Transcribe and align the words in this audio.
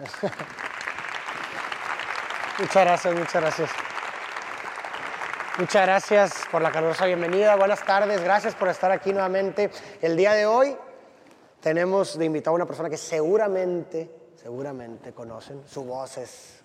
Muchas 2.58 2.84
gracias, 2.84 3.14
muchas 3.14 3.42
gracias. 3.42 3.70
Muchas 5.58 5.82
gracias 5.82 6.32
por 6.50 6.62
la 6.62 6.70
calurosa 6.70 7.06
bienvenida. 7.06 7.56
Buenas 7.56 7.84
tardes, 7.84 8.22
gracias 8.22 8.54
por 8.54 8.68
estar 8.68 8.90
aquí 8.90 9.12
nuevamente. 9.12 9.70
El 10.00 10.16
día 10.16 10.32
de 10.32 10.46
hoy 10.46 10.74
tenemos 11.60 12.18
de 12.18 12.24
invitado 12.24 12.52
a 12.52 12.56
una 12.56 12.66
persona 12.66 12.88
que 12.88 12.96
seguramente, 12.96 14.10
seguramente 14.36 15.12
conocen. 15.12 15.62
Su 15.66 15.84
voz 15.84 16.16
es, 16.16 16.60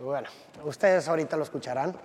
bueno, 0.00 0.28
ustedes 0.64 1.06
ahorita 1.06 1.36
lo 1.36 1.44
escucharán. 1.44 1.96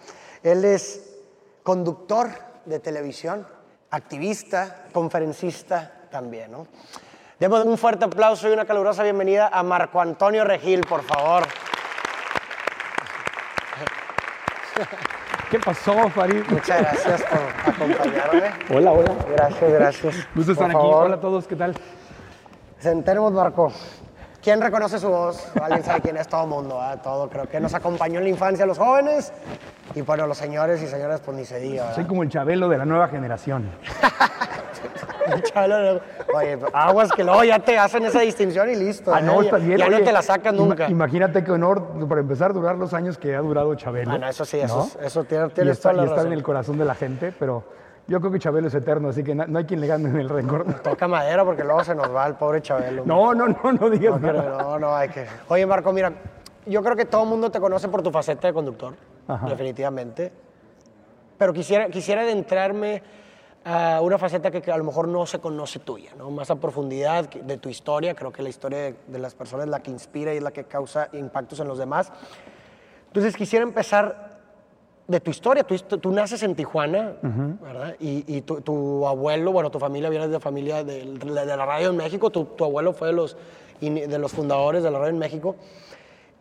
Él 0.43 0.63
es 0.63 1.15
conductor 1.63 2.29
de 2.65 2.79
televisión, 2.79 3.47
activista, 3.89 4.85
conferencista 4.93 6.07
también, 6.11 6.51
¿no? 6.51 6.67
Demos 7.39 7.63
un 7.63 7.77
fuerte 7.77 8.03
aplauso 8.03 8.49
y 8.49 8.51
una 8.51 8.65
calurosa 8.65 9.01
bienvenida 9.01 9.47
a 9.47 9.63
Marco 9.63 10.01
Antonio 10.01 10.43
Regil, 10.43 10.81
por 10.81 11.03
favor. 11.03 11.43
¿Qué 15.49 15.57
pasó, 15.59 16.09
Farid? 16.09 16.43
Muchas 16.49 16.81
gracias 16.81 17.23
por 17.23 17.73
acompañarme. 17.73 18.51
Hola, 18.75 18.91
hola. 18.91 19.11
Gracias, 19.31 19.71
gracias. 19.71 20.15
Gusto 20.35 20.51
estar 20.51 20.69
Por 20.69 20.81
aquí. 20.81 20.89
favor, 20.89 21.05
Hola 21.05 21.15
a 21.15 21.19
todos, 21.21 21.47
¿qué 21.47 21.55
tal? 21.55 21.75
Sentemos, 22.77 23.31
Marco. 23.31 23.71
¿Quién 24.43 24.61
reconoce 24.61 24.99
su 24.99 25.07
voz? 25.07 25.49
Alguien 25.61 25.83
sabe 25.83 26.01
quién 26.01 26.17
es 26.17 26.27
todo 26.27 26.43
el 26.43 26.49
mundo, 26.49 26.75
¿verdad? 26.75 27.01
Todo. 27.01 27.29
Creo 27.29 27.47
que 27.47 27.61
nos 27.61 27.73
acompañó 27.73 28.17
en 28.19 28.25
la 28.25 28.29
infancia 28.31 28.65
los 28.65 28.77
jóvenes 28.77 29.31
y 29.95 30.01
bueno, 30.01 30.27
los 30.27 30.37
señores 30.37 30.81
y 30.81 30.87
señoras, 30.87 31.21
pues 31.21 31.37
ni 31.37 31.45
se 31.45 31.57
diga, 31.59 31.83
¿verdad? 31.83 31.95
Soy 31.95 32.05
como 32.05 32.23
el 32.23 32.29
Chabelo 32.29 32.67
de 32.67 32.77
la 32.77 32.85
nueva 32.85 33.07
generación. 33.07 33.69
Chabelo, 35.43 36.01
Oye, 36.35 36.57
aguas 36.73 37.11
que 37.11 37.23
luego 37.23 37.43
ya 37.43 37.59
te 37.59 37.77
hacen 37.77 38.03
esa 38.05 38.19
distinción 38.21 38.69
y 38.69 38.75
listo. 38.75 39.13
Ah, 39.13 39.19
¿eh? 39.19 39.23
no, 39.23 39.35
ya 39.41 39.41
está 39.45 39.57
bien. 39.57 39.77
ya 39.77 39.89
no 39.89 39.99
te 40.01 40.11
la 40.11 40.21
sacan 40.21 40.55
nunca. 40.55 40.89
Imagínate 40.89 41.43
qué 41.43 41.51
honor, 41.51 42.07
para 42.07 42.21
empezar, 42.21 42.53
durar 42.53 42.75
los 42.77 42.93
años 42.93 43.17
que 43.17 43.35
ha 43.35 43.39
durado 43.39 43.73
Chabelo. 43.75 44.11
Ah, 44.11 44.17
no, 44.17 44.27
eso 44.27 44.45
sí, 44.45 44.59
eso, 44.59 44.89
¿no? 44.99 45.05
eso 45.05 45.23
tiene, 45.23 45.45
Y, 45.45 45.69
está- 45.69 45.89
toda 45.89 45.93
la 45.93 46.01
y 46.01 46.05
estar 46.05 46.17
razón. 46.17 46.31
en 46.33 46.37
el 46.37 46.43
corazón 46.43 46.77
de 46.77 46.85
la 46.85 46.95
gente, 46.95 47.33
pero 47.37 47.63
yo 48.07 48.19
creo 48.19 48.31
que 48.31 48.39
Chabelo 48.39 48.67
es 48.67 48.73
eterno, 48.73 49.09
así 49.09 49.23
que 49.23 49.35
no 49.35 49.57
hay 49.59 49.65
quien 49.65 49.81
le 49.81 49.87
gane 49.87 50.09
en 50.09 50.17
el 50.17 50.29
récord. 50.29 50.67
Toca 50.83 51.07
madera 51.07 51.45
porque 51.45 51.63
luego 51.63 51.83
se 51.83 51.93
nos 51.95 52.13
va 52.13 52.25
el 52.27 52.35
pobre 52.35 52.61
Chabelo. 52.61 53.03
No, 53.05 53.33
no, 53.33 53.47
no, 53.47 53.71
no 53.71 53.89
digas 53.89 54.19
No, 54.19 54.27
pero 54.27 54.57
no, 54.57 54.79
no, 54.79 54.95
hay 54.95 55.09
que. 55.09 55.25
Oye, 55.47 55.65
Marco, 55.65 55.91
mira, 55.93 56.11
yo 56.65 56.81
creo 56.83 56.95
que 56.95 57.05
todo 57.05 57.23
el 57.23 57.29
mundo 57.29 57.49
te 57.51 57.59
conoce 57.59 57.87
por 57.87 58.01
tu 58.01 58.11
faceta 58.11 58.47
de 58.47 58.53
conductor, 58.53 58.93
Ajá. 59.27 59.47
definitivamente. 59.47 60.31
Pero 61.37 61.53
quisiera, 61.53 61.87
quisiera 61.87 62.21
adentrarme 62.23 63.01
a 63.65 63.99
una 64.01 64.17
faceta 64.17 64.49
que, 64.51 64.61
que 64.61 64.71
a 64.71 64.77
lo 64.77 64.83
mejor 64.83 65.07
no 65.07 65.25
se 65.25 65.39
conoce 65.39 65.79
tuya, 65.79 66.11
¿no? 66.17 66.31
Más 66.31 66.49
a 66.49 66.55
profundidad 66.55 67.29
de 67.29 67.57
tu 67.57 67.69
historia. 67.69 68.15
Creo 68.15 68.31
que 68.31 68.41
la 68.41 68.49
historia 68.49 68.79
de, 68.79 68.95
de 69.07 69.19
las 69.19 69.35
personas 69.35 69.65
es 69.65 69.69
la 69.71 69.81
que 69.81 69.91
inspira 69.91 70.33
y 70.33 70.37
es 70.37 70.43
la 70.43 70.51
que 70.51 70.63
causa 70.63 71.09
impactos 71.13 71.59
en 71.59 71.67
los 71.67 71.77
demás. 71.77 72.11
Entonces, 73.07 73.35
quisiera 73.35 73.63
empezar 73.63 74.39
de 75.07 75.19
tu 75.19 75.31
historia. 75.31 75.63
Tú, 75.63 75.75
tú 75.77 76.11
naces 76.11 76.41
en 76.43 76.55
Tijuana, 76.55 77.13
¿verdad? 77.61 77.95
Y, 77.99 78.23
y 78.33 78.41
tu, 78.41 78.61
tu 78.61 79.05
abuelo, 79.07 79.51
bueno, 79.51 79.69
tu 79.71 79.79
familia 79.79 80.09
viene 80.09 80.27
de 80.27 80.39
familia 80.39 80.83
de, 80.83 81.03
de 81.05 81.25
la- 81.25 81.45
de 81.45 81.57
la 81.57 81.65
radio 81.65 81.89
en 81.89 81.97
México. 81.97 82.29
Tu, 82.29 82.45
tu 82.45 82.63
abuelo 82.63 82.93
fue 82.93 83.07
de 83.09 83.13
los, 83.13 83.35
de 83.81 84.17
los 84.19 84.31
fundadores 84.31 84.83
de 84.83 84.91
la 84.91 84.99
radio 84.99 85.11
en 85.11 85.19
México. 85.19 85.55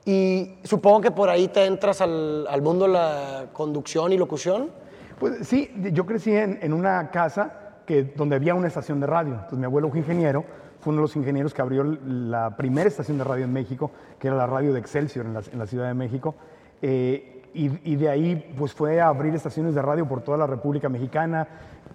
Y 0.04 0.54
supongo 0.64 1.00
que 1.00 1.10
por 1.10 1.28
ahí 1.30 1.48
te 1.48 1.64
entras 1.64 2.00
al, 2.00 2.46
al 2.48 2.62
mundo 2.62 2.86
de 2.86 2.92
la 2.92 3.46
conducción 3.52 4.12
y 4.12 4.18
locución. 4.18 4.70
Pues 5.18 5.46
sí, 5.48 5.70
yo 5.92 6.06
crecí 6.06 6.34
en, 6.34 6.72
una 6.72 7.10
casa 7.10 7.74
que, 7.86 8.04
donde 8.04 8.36
había 8.36 8.54
una 8.54 8.68
estación 8.68 9.00
de 9.00 9.06
radio. 9.06 9.34
Entonces 9.34 9.58
mi 9.58 9.64
abuelo 9.64 9.90
fue 9.90 9.98
ingeniero, 9.98 10.44
fue 10.80 10.92
uno 10.92 11.02
de 11.02 11.08
los 11.08 11.16
ingenieros 11.16 11.52
que 11.52 11.62
abrió 11.62 11.82
la 11.84 12.56
primera 12.56 12.88
estación 12.88 13.18
de 13.18 13.24
radio 13.24 13.44
en 13.44 13.52
México, 13.52 13.90
que 14.18 14.28
era 14.28 14.36
la 14.36 14.46
radio 14.46 14.72
de 14.72 14.80
Excelsior 14.80 15.26
en 15.26 15.34
la, 15.34 15.42
en 15.52 15.58
la 15.58 15.66
Ciudad 15.66 15.88
de 15.88 15.94
México. 15.94 16.34
Eh, 16.82 17.37
y, 17.54 17.92
y 17.92 17.96
de 17.96 18.08
ahí 18.08 18.54
pues 18.56 18.72
fue 18.72 19.00
a 19.00 19.08
abrir 19.08 19.34
estaciones 19.34 19.74
de 19.74 19.82
radio 19.82 20.06
por 20.06 20.20
toda 20.22 20.38
la 20.38 20.46
República 20.46 20.88
Mexicana. 20.88 21.46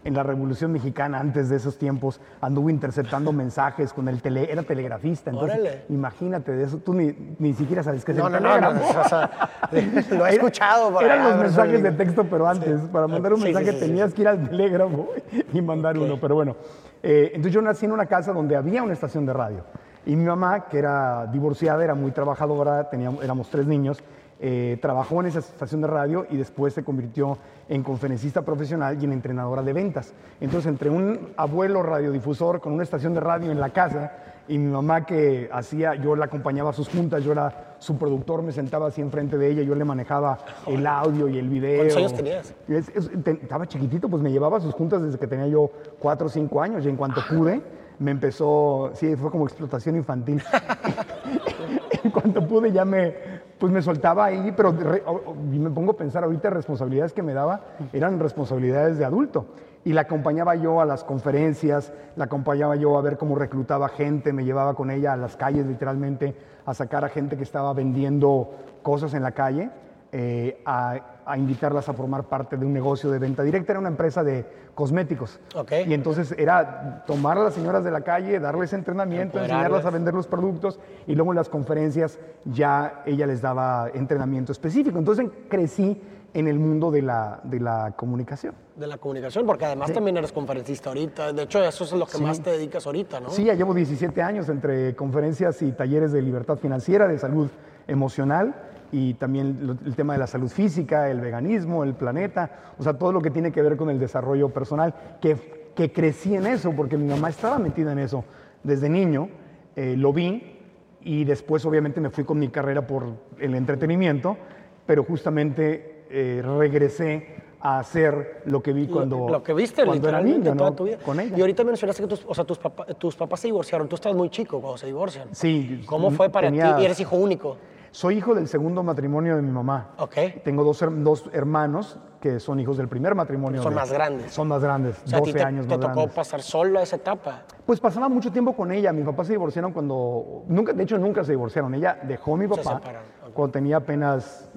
En 0.06 0.16
la 0.16 0.24
Revolución 0.24 0.74
Mexicana, 0.74 1.18
antes 1.18 1.47
de 1.47 1.56
esos 1.56 1.78
tiempos, 1.78 2.19
anduvo 2.41 2.69
interceptando 2.69 3.31
mensajes 3.34 3.94
con 3.94 4.09
el 4.09 4.22
tele, 4.22 4.52
era 4.52 4.62
telegrafista. 4.63 5.30
Entonces, 5.30 5.59
Órale. 5.62 5.86
imagínate 5.88 6.52
de 6.52 6.66
eso, 6.66 6.78
tú 6.80 6.94
ni, 6.94 7.16
ni 7.40 7.53
siquiera 7.53 7.84
sabes 7.84 8.03
qué 8.03 8.12
es 8.12 8.18
No, 8.18 8.28
el 8.28 8.34
no, 8.34 8.40
no, 8.42 8.59
no, 8.59 8.80
telégrafo. 8.80 9.00
o 9.00 9.08
sea, 9.08 9.50
lo 10.18 10.25
he 10.28 10.31
escuchado. 10.34 10.92
por 10.92 11.03
Eran 11.06 11.24
los 11.30 11.38
mensajes 11.38 11.81
de 11.81 11.92
texto, 11.94 12.25
pero 12.30 12.46
antes. 12.47 12.81
Para 12.92 13.08
mandar 13.08 13.31
un 13.31 13.40
Sí, 13.40 13.46
sí, 13.47 13.53
mensaje 13.53 13.72
sí, 13.72 13.80
sí, 13.80 13.86
tenías 13.88 14.09
sí. 14.09 14.16
que 14.18 14.22
ir 14.24 14.28
al 14.28 14.50
telégrafo 14.50 15.09
y 15.53 15.62
mandar 15.62 15.97
uno. 15.97 16.18
Pero 16.19 16.36
bueno, 16.36 16.58
eh, 17.02 17.28
entonces 17.28 17.53
yo 17.53 17.62
nací 17.62 17.86
en 17.86 17.94
una 17.94 18.06
casa 18.06 18.34
donde 18.34 18.58
había 18.58 18.84
una 18.84 18.92
estación 18.94 19.25
de 19.25 19.31
radio. 19.31 19.63
Y 20.06 20.18
mi 20.18 20.25
mamá, 20.25 20.66
que 20.66 20.80
era 20.80 21.28
divorciada, 21.28 21.81
era 21.81 21.96
muy 21.96 22.12
trabajadora, 22.12 22.90
teníamos, 22.90 23.24
éramos 23.24 23.50
tres 23.50 23.66
niños, 23.68 24.03
eh, 24.46 24.78
trabajó 24.81 25.22
en 25.22 25.28
esa 25.28 25.40
estación 25.40 25.80
de 25.80 25.88
radio 25.88 26.26
y 26.30 26.36
después 26.36 26.74
se 26.74 26.84
convirtió 26.84 27.38
en 27.70 27.81
conferencista 27.81 28.42
profesional 28.42 28.98
y 29.02 29.06
en 29.06 29.14
entrenadora 29.14 29.62
de 29.62 29.72
ventas. 29.72 30.14
Entonces, 30.42 30.68
entre 30.70 30.90
un 30.90 31.30
abuelo 31.38 31.81
radiodifusor 31.81 32.59
con 32.59 32.74
una 32.74 32.84
estación 32.84 33.14
de 33.14 33.22
radio 33.22 33.52
en 33.52 33.62
la 33.62 33.70
casa 33.70 34.12
y 34.50 34.58
mi 34.58 34.70
mamá 34.70 35.06
que 35.06 35.50
hacía, 35.50 35.96
yo 35.96 36.18
la 36.18 36.26
acompañaba 36.26 36.72
a 36.72 36.74
sus 36.74 36.90
juntas, 36.90 37.24
yo 37.24 37.31
era 37.31 37.76
su 37.80 37.98
productor, 37.98 38.42
me 38.44 38.52
sentaba 38.52 38.88
así 38.88 39.00
enfrente 39.00 39.38
de 39.38 39.50
ella, 39.50 39.62
yo 39.64 39.76
le 39.76 39.86
manejaba 39.86 40.40
el 40.68 40.86
audio 40.86 41.30
y 41.30 41.38
el 41.40 41.48
video. 41.48 41.78
¿Cuántos 41.78 41.96
años 41.98 42.14
tenías? 42.14 42.54
Es- 42.68 42.90
es- 42.90 43.24
te- 43.24 43.40
estaba 43.42 43.66
chiquitito, 43.66 44.10
pues 44.10 44.22
me 44.22 44.30
llevaba 44.30 44.58
a 44.58 44.60
sus 44.60 44.74
juntas 44.74 45.02
desde 45.02 45.18
que 45.18 45.28
tenía 45.28 45.48
yo 45.48 45.72
cuatro 46.00 46.28
o 46.28 46.30
cinco 46.30 46.62
años 46.62 46.86
y 46.86 46.90
en 46.90 46.98
cuanto 46.98 47.22
pude 47.30 47.62
me 48.00 48.12
empezó, 48.12 48.92
sí, 48.96 49.16
fue 49.16 49.31
como 49.31 49.46
explotación 49.46 49.96
infantil. 49.96 50.44
en 52.04 52.12
cuanto 52.12 52.46
pude 52.46 52.72
ya 52.72 52.84
me, 52.84 53.14
pues 53.59 53.72
me 53.72 53.81
soltaba 53.81 54.25
ahí, 54.25 54.53
pero 54.56 54.74
me 54.74 55.69
pongo 55.69 55.91
a 55.91 55.97
pensar 55.97 56.24
ahorita 56.24 56.50
responsabilidades 56.50 57.14
que 57.14 57.24
me 57.24 57.34
daba 57.34 57.62
eran 57.94 58.19
responsabilidades 58.19 58.97
de 58.97 59.06
adulto. 59.06 59.47
Y 59.86 59.91
la 59.91 60.02
acompañaba 60.02 60.56
yo 60.56 60.80
a 60.80 60.86
las 60.86 61.03
conferencias, 61.03 61.92
la 62.16 62.25
acompañaba 62.25 62.75
yo 62.75 62.97
a 62.97 63.02
ver 63.02 63.18
cómo 63.18 63.36
reclutaba 63.36 63.90
gente, 63.90 64.31
me 64.31 64.46
llevaba 64.46 64.75
con 64.75 64.90
ella 64.90 65.13
a 65.13 65.18
las 65.18 65.36
calles 65.36 65.66
literalmente 65.66 66.36
a 66.66 66.74
sacar 66.74 67.03
a 67.03 67.09
gente 67.09 67.36
que 67.36 67.44
estaba 67.44 67.74
vendiendo 67.74 68.52
cosas 68.81 69.13
en 69.13 69.24
la 69.24 69.31
calle 69.31 69.69
eh, 70.12 70.62
a, 70.66 71.12
a 71.25 71.38
invitarlas 71.38 71.89
a 71.89 71.94
formar 71.94 72.23
parte 72.23 72.57
de 72.57 72.66
un 72.66 72.73
negocio 72.73 73.09
de 73.11 73.19
venta 73.19 73.44
directa. 73.44 73.73
Era 73.73 73.79
una 73.79 73.89
empresa 73.89 74.23
de 74.23 74.45
cosméticos. 74.75 75.39
Y 75.85 75.94
entonces 75.94 76.34
era 76.38 77.03
tomar 77.06 77.38
a 77.38 77.44
las 77.44 77.53
señoras 77.53 77.84
de 77.84 77.91
la 77.91 78.01
calle, 78.01 78.39
darles 78.39 78.73
entrenamiento, 78.73 79.39
enseñarlas 79.39 79.85
a 79.85 79.89
vender 79.89 80.13
los 80.13 80.28
productos 80.28 80.79
y 81.07 81.16
luego 81.16 81.31
en 81.31 81.38
las 81.38 81.50
conferencias 81.50 82.19
ya 82.45 83.03
ella 83.06 83.28
les 83.28 83.41
daba 83.41 83.89
entrenamiento 83.94 84.51
específico. 84.51 84.97
Entonces 84.97 85.28
crecí 85.50 86.01
en 86.33 86.47
el 86.47 86.57
mundo 86.57 86.89
de 86.89 87.03
la, 87.03 87.39
de 87.44 87.59
la 87.59 87.94
comunicación. 87.95 88.56
De 88.75 88.88
la 88.88 88.97
comunicación, 88.97 89.45
porque 89.45 89.66
además 89.66 89.94
también 89.94 90.17
eres 90.17 90.31
conferencista 90.31 90.89
ahorita. 90.89 91.31
De 91.31 91.44
hecho, 91.44 91.63
eso 91.63 91.83
es 91.83 91.94
lo 91.94 92.07
que 92.07 92.17
más 92.17 92.41
te 92.41 92.50
dedicas 92.50 92.88
ahorita, 92.88 93.19
¿no? 93.19 93.29
Sí, 93.29 93.44
ya 93.44 93.53
llevo 93.53 93.73
17 93.75 94.19
años 94.23 94.50
entre 94.50 94.95
conferencias 94.95 95.62
y 95.62 95.72
talleres 95.73 96.12
de 96.12 96.23
libertad 96.23 96.57
financiera, 96.57 97.07
de 97.07 97.19
salud 97.19 97.50
emocional 97.88 98.56
y 98.94 99.16
también 99.16 99.78
el 99.86 99.96
tema 99.96 100.14
de 100.14 100.20
la 100.20 100.28
salud 100.28 100.48
física, 100.50 101.09
el 101.09 101.20
veganismo, 101.20 101.84
el 101.84 101.96
planeta, 101.96 102.74
o 102.78 102.84
sea, 102.84 102.94
todo 102.94 103.12
lo 103.12 103.22
que 103.22 103.31
tiene 103.31 103.52
que 103.52 103.62
ver 103.62 103.76
con 103.76 103.90
el 103.90 104.00
desarrollo 104.00 104.50
personal, 104.50 104.94
que, 105.20 105.36
que 105.76 105.92
crecí 105.92 106.36
en 106.36 106.46
eso 106.46 106.72
porque 106.72 106.96
mi 106.96 107.09
mamá 107.09 107.30
estaba 107.30 107.58
metida 107.58 107.92
en 107.92 107.98
eso 108.00 108.24
desde 108.64 108.88
niño, 108.90 109.30
eh, 109.76 109.96
lo 109.98 110.14
vi 110.14 110.59
y 111.02 111.26
después 111.26 111.66
obviamente 111.66 112.00
me 112.00 112.12
fui 112.12 112.24
con 112.24 112.38
mi 112.38 112.50
carrera 112.50 112.86
por 112.86 113.06
el 113.40 113.56
entretenimiento, 113.56 114.38
pero 114.86 115.04
justamente 115.04 116.06
eh, 116.12 116.44
regresé 116.46 117.42
a 117.60 117.80
hacer 117.80 118.42
lo 118.46 118.62
que 118.62 118.74
vi 118.74 118.88
cuando, 118.88 119.28
lo 119.28 119.42
que 119.42 119.54
viste 119.54 119.86
cuando 119.86 120.08
era 120.10 120.22
niño, 120.22 120.54
toda 120.56 120.70
¿no? 120.70 120.75
tu 120.75 120.84
vida. 120.84 120.98
Con 121.04 121.20
ella. 121.20 121.36
Y 121.36 121.42
ahorita 121.42 121.64
mencionaste 121.64 122.04
que 122.04 122.10
tus, 122.10 122.24
o 122.28 122.34
sea, 122.36 122.44
tus, 122.44 122.60
papá- 122.60 122.86
tus 122.86 123.16
papás 123.16 123.40
se 123.40 123.48
divorciaron. 123.48 123.88
Tú 123.88 123.96
estabas 123.96 124.18
muy 124.18 124.30
chico 124.30 124.60
cuando 124.62 124.78
se 124.78 124.86
divorcian. 124.86 125.30
Sí. 125.31 125.81
¿Cómo 125.86 126.12
fue 126.12 126.30
para 126.30 126.48
tenía- 126.50 126.75
ti? 126.75 126.81
Y 126.81 126.86
eres 126.86 127.00
hijo 127.00 127.16
único. 127.16 127.56
Soy 127.94 128.18
hijo 128.18 128.34
del 128.34 128.48
segundo 128.48 128.81
matrimonio 128.81 129.36
de 129.36 129.44
mi 129.44 129.51
mamá. 129.51 129.92
Ok. 130.00 130.16
Tengo 130.44 130.63
dos, 130.63 130.84
dos 131.04 131.30
hermanos 131.31 132.00
que 132.19 132.40
son 132.40 132.60
hijos 132.60 132.75
del 132.78 132.88
primer 132.88 133.13
matrimonio. 133.13 133.62
Son 133.62 133.72
de- 133.72 133.80
más 133.80 133.92
grandes. 133.92 134.31
Son 134.34 134.48
más 134.48 134.63
grandes, 134.63 135.00
O 135.06 135.07
sea, 135.07 135.19
a 135.19 135.22
ti 135.22 135.30
12 135.31 135.40
te, 135.40 135.45
años 135.45 135.68
te 135.68 135.78
más 135.78 135.80
tocó 135.80 135.94
grandes. 135.94 136.16
pasar 136.16 136.42
solo 136.42 136.80
esa 136.80 136.95
etapa. 136.95 137.44
Pues 137.68 137.80
pasaba 137.80 138.10
mucho 138.10 138.31
tiempo 138.31 138.56
con 138.56 138.72
ella. 138.72 138.92
Mis 138.92 139.06
papás 139.06 139.28
se 139.28 139.34
divorciaron 139.34 139.74
cuando... 139.74 140.44
Nunca, 140.48 140.74
de 140.74 140.81
hecho, 140.81 140.98
nunca 140.98 141.24
se 141.24 141.34
divorciaron. 141.34 141.75
Ella 141.75 142.00
dejó 142.01 142.34
a 142.34 142.38
mi 142.38 142.48
papá 142.48 142.63
separaron, 142.63 143.04
ok. 143.28 143.34
cuando 143.34 143.51
tenía 143.51 143.78
apenas 143.78 144.50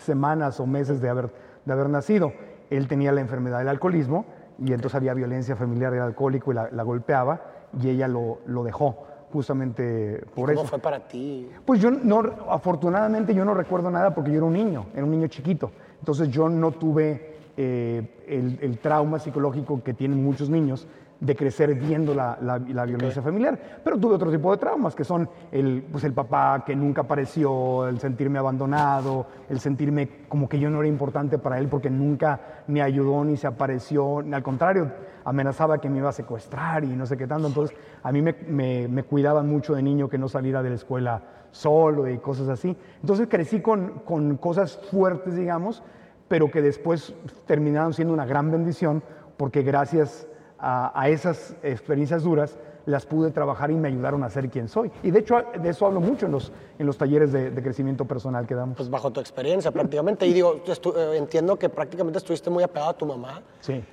semanas 0.00 0.58
o 0.58 0.66
meses 0.66 1.02
de 1.02 1.10
haber, 1.10 1.30
de 1.66 1.72
haber 1.74 1.90
nacido. 1.90 2.32
Él 2.70 2.88
tenía 2.88 3.12
la 3.12 3.20
enfermedad 3.20 3.58
del 3.58 3.68
alcoholismo 3.68 4.24
y 4.58 4.72
entonces 4.72 4.94
había 4.94 5.12
violencia 5.12 5.56
familiar 5.56 5.92
del 5.92 6.00
alcohólico 6.02 6.52
y 6.52 6.54
la, 6.54 6.70
la 6.72 6.82
golpeaba 6.84 7.42
y 7.78 7.90
ella 7.90 8.08
lo, 8.08 8.38
lo 8.46 8.64
dejó 8.64 9.04
justamente 9.32 10.24
por 10.34 10.48
¿Cómo 10.50 10.60
eso. 10.62 10.70
fue 10.70 10.78
para 10.78 11.06
ti? 11.06 11.48
Pues 11.64 11.80
yo 11.80 11.90
no, 11.90 12.22
afortunadamente 12.48 13.34
yo 13.34 13.44
no 13.44 13.54
recuerdo 13.54 13.90
nada 13.90 14.14
porque 14.14 14.30
yo 14.30 14.38
era 14.38 14.46
un 14.46 14.52
niño, 14.52 14.86
era 14.94 15.04
un 15.04 15.10
niño 15.10 15.26
chiquito. 15.28 15.70
Entonces 15.98 16.28
yo 16.28 16.48
no 16.48 16.72
tuve 16.72 17.36
eh, 17.56 18.24
el, 18.26 18.58
el 18.60 18.78
trauma 18.78 19.18
psicológico 19.18 19.82
que 19.82 19.94
tienen 19.94 20.22
muchos 20.22 20.48
niños 20.48 20.86
de 21.20 21.34
crecer 21.34 21.74
viendo 21.74 22.14
la, 22.14 22.38
la- 22.40 22.58
la 22.60 22.84
violencia 22.84 23.20
familiar. 23.22 23.58
Pero 23.82 23.98
tuve 23.98 24.14
otro 24.14 24.30
tipo 24.30 24.52
de 24.52 24.58
traumas, 24.58 24.94
que 24.94 25.02
son 25.02 25.28
el, 25.50 25.84
pues 25.90 26.04
el 26.04 26.12
papá 26.12 26.62
que 26.64 26.76
nunca 26.76 27.00
apareció, 27.00 27.88
el 27.88 27.98
sentirme 27.98 28.38
abandonado, 28.38 29.26
el 29.48 29.58
sentirme 29.58 30.08
como 30.28 30.48
que 30.48 30.60
yo 30.60 30.70
no 30.70 30.78
era 30.78 30.88
importante 30.88 31.38
para 31.38 31.58
él 31.58 31.66
porque 31.68 31.90
nunca 31.90 32.40
me 32.68 32.82
ayudó 32.82 33.24
ni 33.24 33.36
se 33.36 33.48
apareció. 33.48 34.18
Al 34.18 34.42
contrario, 34.44 34.92
amenazaba 35.24 35.80
que 35.80 35.90
me 35.90 35.98
iba 35.98 36.08
a 36.08 36.12
secuestrar 36.12 36.84
y 36.84 36.88
no 36.88 37.04
sé 37.04 37.16
qué 37.16 37.26
tanto. 37.26 37.48
Entonces, 37.48 37.76
a 38.02 38.12
mí 38.12 38.22
me, 38.22 38.36
me, 38.46 38.86
me 38.86 39.02
cuidaban 39.02 39.48
mucho 39.48 39.74
de 39.74 39.82
niño 39.82 40.08
que 40.08 40.18
no 40.18 40.28
saliera 40.28 40.62
de 40.62 40.68
la 40.70 40.76
escuela 40.76 41.22
solo 41.50 42.08
y 42.08 42.18
cosas 42.18 42.48
así. 42.48 42.76
Entonces, 43.00 43.26
crecí 43.28 43.60
con, 43.60 44.00
con 44.04 44.36
cosas 44.36 44.78
fuertes, 44.90 45.34
digamos, 45.34 45.82
pero 46.28 46.48
que 46.50 46.62
después 46.62 47.12
terminaron 47.46 47.92
siendo 47.92 48.14
una 48.14 48.24
gran 48.26 48.50
bendición 48.52 49.02
porque 49.36 49.62
gracias 49.62 50.26
a, 50.58 50.98
a 51.00 51.08
esas 51.08 51.54
experiencias 51.62 52.22
duras 52.22 52.58
las 52.86 53.04
pude 53.04 53.30
trabajar 53.30 53.70
y 53.70 53.74
me 53.74 53.88
ayudaron 53.88 54.24
a 54.24 54.30
ser 54.30 54.48
quien 54.48 54.66
soy. 54.68 54.90
Y 55.02 55.10
de 55.10 55.18
hecho 55.20 55.42
de 55.60 55.68
eso 55.68 55.86
hablo 55.86 56.00
mucho 56.00 56.24
en 56.26 56.32
los, 56.32 56.52
en 56.78 56.86
los 56.86 56.96
talleres 56.96 57.32
de, 57.32 57.50
de 57.50 57.62
crecimiento 57.62 58.06
personal 58.06 58.46
que 58.46 58.54
damos. 58.54 58.76
Pues 58.78 58.88
bajo 58.88 59.10
tu 59.10 59.20
experiencia 59.20 59.70
prácticamente. 59.70 60.26
Y 60.26 60.32
digo, 60.32 60.62
eh, 60.66 61.16
entiendo 61.16 61.58
que 61.58 61.68
prácticamente 61.68 62.18
estuviste 62.18 62.48
muy 62.48 62.62
apegado 62.64 62.90
a 62.90 62.96
tu 62.96 63.04
mamá. 63.04 63.42
Sí. 63.60 63.84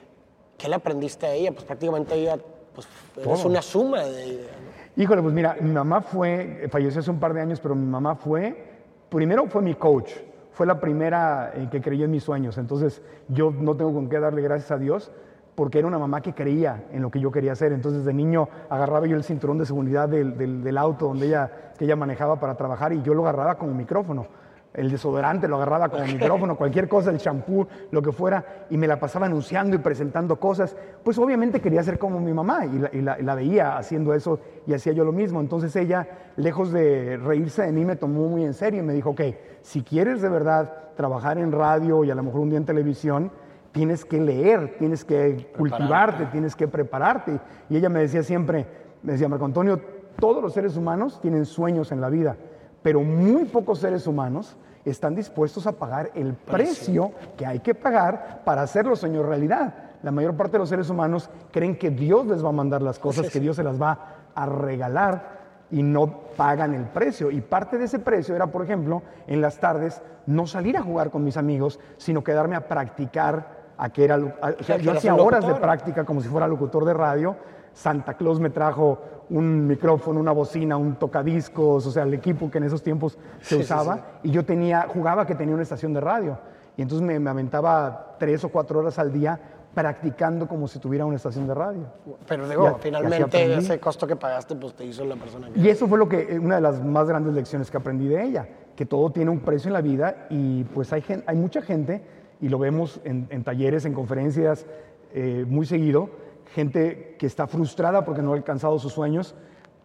¿Qué 0.58 0.70
le 0.70 0.76
aprendiste 0.76 1.26
a 1.26 1.34
ella? 1.34 1.52
Pues 1.52 1.66
prácticamente 1.66 2.16
ella, 2.16 2.38
pues 2.74 2.88
Todo. 3.22 3.48
una 3.50 3.62
suma 3.62 4.04
de 4.06 4.24
ella. 4.24 4.52
¿no? 4.64 5.04
Híjole, 5.04 5.22
pues 5.22 5.34
mira, 5.34 5.58
mi 5.60 5.72
mamá 5.72 6.00
fue, 6.00 6.70
falleció 6.72 7.02
hace 7.02 7.12
un 7.12 7.20
par 7.20 7.34
de 7.34 7.42
años, 7.42 7.60
pero 7.60 7.76
mi 7.76 7.86
mamá 7.86 8.16
fue, 8.16 8.66
primero 9.10 9.46
fue 9.48 9.62
mi 9.62 9.76
coach, 9.76 10.12
fue 10.54 10.66
la 10.66 10.80
primera 10.80 11.52
en 11.54 11.70
que 11.70 11.82
creyó 11.82 12.06
en 12.06 12.12
mis 12.12 12.24
sueños. 12.24 12.58
Entonces 12.58 13.02
yo 13.28 13.52
no 13.52 13.76
tengo 13.76 13.94
con 13.94 14.08
qué 14.08 14.22
darle 14.22 14.42
gracias 14.42 14.72
a 14.72 14.78
Dios 14.78 15.12
porque 15.56 15.80
era 15.80 15.88
una 15.88 15.98
mamá 15.98 16.22
que 16.22 16.34
creía 16.34 16.84
en 16.92 17.02
lo 17.02 17.10
que 17.10 17.20
yo 17.20 17.32
quería 17.32 17.54
hacer. 17.54 17.72
Entonces 17.72 18.04
de 18.06 18.14
niño 18.14 18.48
agarraba 18.70 19.08
yo 19.08 19.16
el 19.16 19.24
cinturón 19.24 19.58
de 19.58 19.66
seguridad 19.66 20.10
del, 20.10 20.38
del- 20.38 20.64
del 20.64 20.78
auto 20.78 21.08
donde 21.08 21.28
ella, 21.28 21.50
que 21.78 21.86
ella 21.86 21.96
manejaba 21.96 22.40
para 22.40 22.56
trabajar 22.56 22.92
y 22.94 23.02
yo 23.02 23.14
lo 23.14 23.24
agarraba 23.24 23.56
como 23.56 23.74
micrófono. 23.74 24.28
El 24.74 24.92
desodorante 24.92 25.48
lo 25.48 25.56
agarraba 25.56 25.88
como 25.88 26.04
micrófono, 26.06 26.58
cualquier 26.58 26.90
cosa, 26.90 27.10
el 27.10 27.18
champú, 27.18 27.66
lo 27.92 28.02
que 28.02 28.12
fuera, 28.12 28.66
y 28.70 28.78
me 28.78 28.88
la 28.88 29.00
pasaba 29.00 29.26
anunciando 29.26 29.74
y 29.74 29.80
presentando 29.80 30.38
cosas. 30.38 30.76
Pues 31.02 31.18
obviamente 31.18 31.62
quería 31.62 31.82
ser 31.82 31.98
como 31.98 32.20
mi 32.20 32.34
mamá 32.34 32.66
y 32.66 32.80
la, 32.80 32.90
y 32.92 33.02
la- 33.02 33.18
y 33.18 33.24
la 33.24 33.36
veía 33.36 33.78
haciendo 33.78 34.14
eso 34.14 34.38
y 34.68 34.74
hacía 34.74 34.92
yo 34.92 35.06
lo 35.06 35.14
mismo. 35.14 35.40
Entonces 35.40 35.74
ella, 35.78 36.06
lejos 36.36 36.74
de 36.74 37.16
reírse 37.16 37.62
de 37.62 37.72
mí, 37.72 37.86
me 37.86 37.96
tomó 37.96 38.28
muy 38.28 38.44
en 38.44 38.54
serio 38.54 38.82
y 38.82 38.86
me 38.86 38.92
dijo, 38.92 39.12
ok, 39.12 39.22
si 39.62 39.82
quieres 39.82 40.22
de 40.22 40.28
verdad 40.28 40.74
trabajar 40.98 41.38
en 41.38 41.54
radio 41.54 42.04
y 42.04 42.12
a 42.12 42.16
lo 42.16 42.24
mejor 42.24 42.42
un 42.42 42.50
día 42.50 42.58
en 42.58 42.66
televisión, 42.66 43.32
tienes 43.76 44.06
que 44.06 44.22
leer, 44.22 44.78
tienes 44.80 45.04
que 45.04 45.52
cultivarte, 45.58 46.28
tienes 46.28 46.56
que 46.56 46.66
prepararte. 46.66 47.42
Y 47.70 47.76
ella 47.76 47.90
me 47.90 48.00
decía 48.00 48.24
siempre, 48.24 48.66
me 49.04 49.12
decía, 49.12 49.28
Marco 49.28 49.44
Antonio, 49.44 49.82
todos 50.18 50.42
los 50.42 50.54
seres 50.54 50.78
humanos 50.78 51.20
tienen 51.22 51.46
sueños 51.46 51.92
en 51.92 52.00
la 52.00 52.08
vida, 52.08 52.38
pero 52.82 53.02
muy 53.02 53.44
pocos 53.44 53.80
seres 53.80 54.08
humanos 54.08 54.56
están 54.86 55.14
dispuestos 55.14 55.68
a 55.68 55.74
pagar 55.74 56.10
el 56.16 56.36
precio 56.36 57.12
que 57.36 57.46
hay 57.46 57.60
que 57.60 57.76
pagar 57.76 58.44
para 58.46 58.62
hacer 58.62 58.86
los 58.86 59.00
sueños 59.00 59.26
realidad. 59.26 59.76
La 60.04 60.12
mayor 60.12 60.38
parte 60.38 60.54
de 60.54 60.60
los 60.60 60.70
seres 60.70 60.90
humanos 60.90 61.30
creen 61.52 61.78
que 61.78 61.90
Dios 61.90 62.26
les 62.28 62.46
va 62.46 62.50
a 62.50 62.54
mandar 62.54 62.82
las 62.82 62.98
cosas, 62.98 63.30
que 63.30 63.42
Dios 63.42 63.58
se 63.58 63.64
las 63.64 63.82
va 63.82 64.30
a 64.34 64.46
regalar 64.46 65.36
y 65.70 65.84
no 65.84 66.22
pagan 66.38 66.74
el 66.76 66.86
precio. 66.86 67.30
Y 67.30 67.42
parte 67.42 67.78
de 67.78 67.86
ese 67.86 68.00
precio 68.00 68.38
era, 68.38 68.48
por 68.48 68.64
ejemplo, 68.64 69.02
en 69.28 69.42
las 69.42 69.60
tardes 69.60 70.02
no 70.28 70.48
salir 70.48 70.78
a 70.78 70.82
jugar 70.82 71.12
con 71.12 71.26
mis 71.26 71.36
amigos, 71.36 71.78
sino 71.98 72.24
quedarme 72.24 72.56
a 72.56 72.70
practicar 72.70 73.65
a 73.78 73.90
que 73.90 74.04
era, 74.06 74.16
a- 74.16 74.54
o 74.60 74.64
sea, 74.64 74.78
yo 74.78 74.92
hacía 74.92 75.16
horas 75.16 75.42
de 75.42 75.48
locutor. 75.50 75.62
práctica 75.62 76.04
como 76.06 76.22
si 76.22 76.28
fuera 76.30 76.48
locutor 76.48 76.86
de 76.86 76.94
radio. 76.94 77.36
Santa 77.74 78.14
Claus 78.14 78.40
me 78.40 78.50
trajo 78.50 79.00
un 79.30 79.68
micrófono, 79.68 80.20
una 80.20 80.32
bocina, 80.32 80.78
un 80.78 80.96
tocadiscos, 80.96 81.86
o 81.86 81.92
sea, 81.92 82.04
el 82.04 82.14
equipo 82.14 82.50
que 82.50 82.60
en 82.60 82.64
esos 82.66 82.82
tiempos 82.82 83.18
se 83.42 83.50
Sí, 83.50 83.56
sí, 83.56 83.62
usaba. 83.64 83.96
sí. 83.96 84.02
Y 84.24 84.32
yo 84.32 84.46
tenía, 84.46 84.88
jugaba 84.88 85.26
que 85.26 85.36
tenía 85.36 85.54
una 85.54 85.64
estación 85.64 85.94
de 85.94 86.00
radio. 86.00 86.38
Y 86.78 86.82
entonces 86.84 87.06
me, 87.06 87.20
me 87.20 87.30
aventaba 87.30 88.16
tres 88.18 88.44
o 88.46 88.50
cuatro 88.50 88.80
horas 88.80 88.98
al 89.00 89.12
día 89.12 89.40
practicando 89.74 90.48
como 90.48 90.70
si 90.70 90.80
tuviera 90.80 91.06
una 91.06 91.18
estación 91.18 91.48
de 91.48 91.54
radio. 91.54 91.82
Pero 92.28 92.48
digo, 92.48 92.78
finalmente 92.80 93.56
ese 93.58 93.78
costo 93.78 94.08
que 94.08 94.16
pagaste, 94.16 94.56
pues 94.56 94.74
te 94.74 94.86
hizo 94.86 95.04
la 95.04 95.18
persona 95.18 95.50
que... 95.50 95.60
Y 95.60 95.68
eso 95.68 95.86
fue 95.88 95.98
lo 95.98 96.08
que, 96.08 96.34
eh, 96.36 96.40
una 96.40 96.56
de 96.56 96.62
las 96.62 96.82
más 96.82 97.08
grandes 97.10 97.34
lecciones 97.34 97.70
que 97.70 97.76
aprendí 97.76 98.08
de 98.08 98.24
ella, 98.24 98.48
que 98.74 98.86
todo 98.86 99.10
tiene 99.12 99.32
un 99.32 99.42
precio 99.42 99.68
en 99.68 99.74
la 99.74 99.82
vida 99.82 100.28
y 100.30 100.64
pues 100.64 100.94
hay, 100.94 101.04
hay 101.28 101.36
mucha 101.36 101.62
gente, 101.62 102.02
y 102.42 102.50
lo 102.50 102.60
vemos 102.60 103.02
en, 103.04 103.28
en 103.30 103.44
talleres, 103.44 103.86
en 103.86 103.94
conferencias 103.94 104.66
eh, 105.14 105.46
muy 105.48 105.66
seguido, 105.66 106.10
gente 106.54 107.16
que 107.18 107.26
está 107.26 107.48
frustrada 107.48 108.04
porque 108.04 108.22
no 108.22 108.34
ha 108.34 108.36
alcanzado 108.36 108.78
sus 108.80 108.94
sueños, 108.94 109.36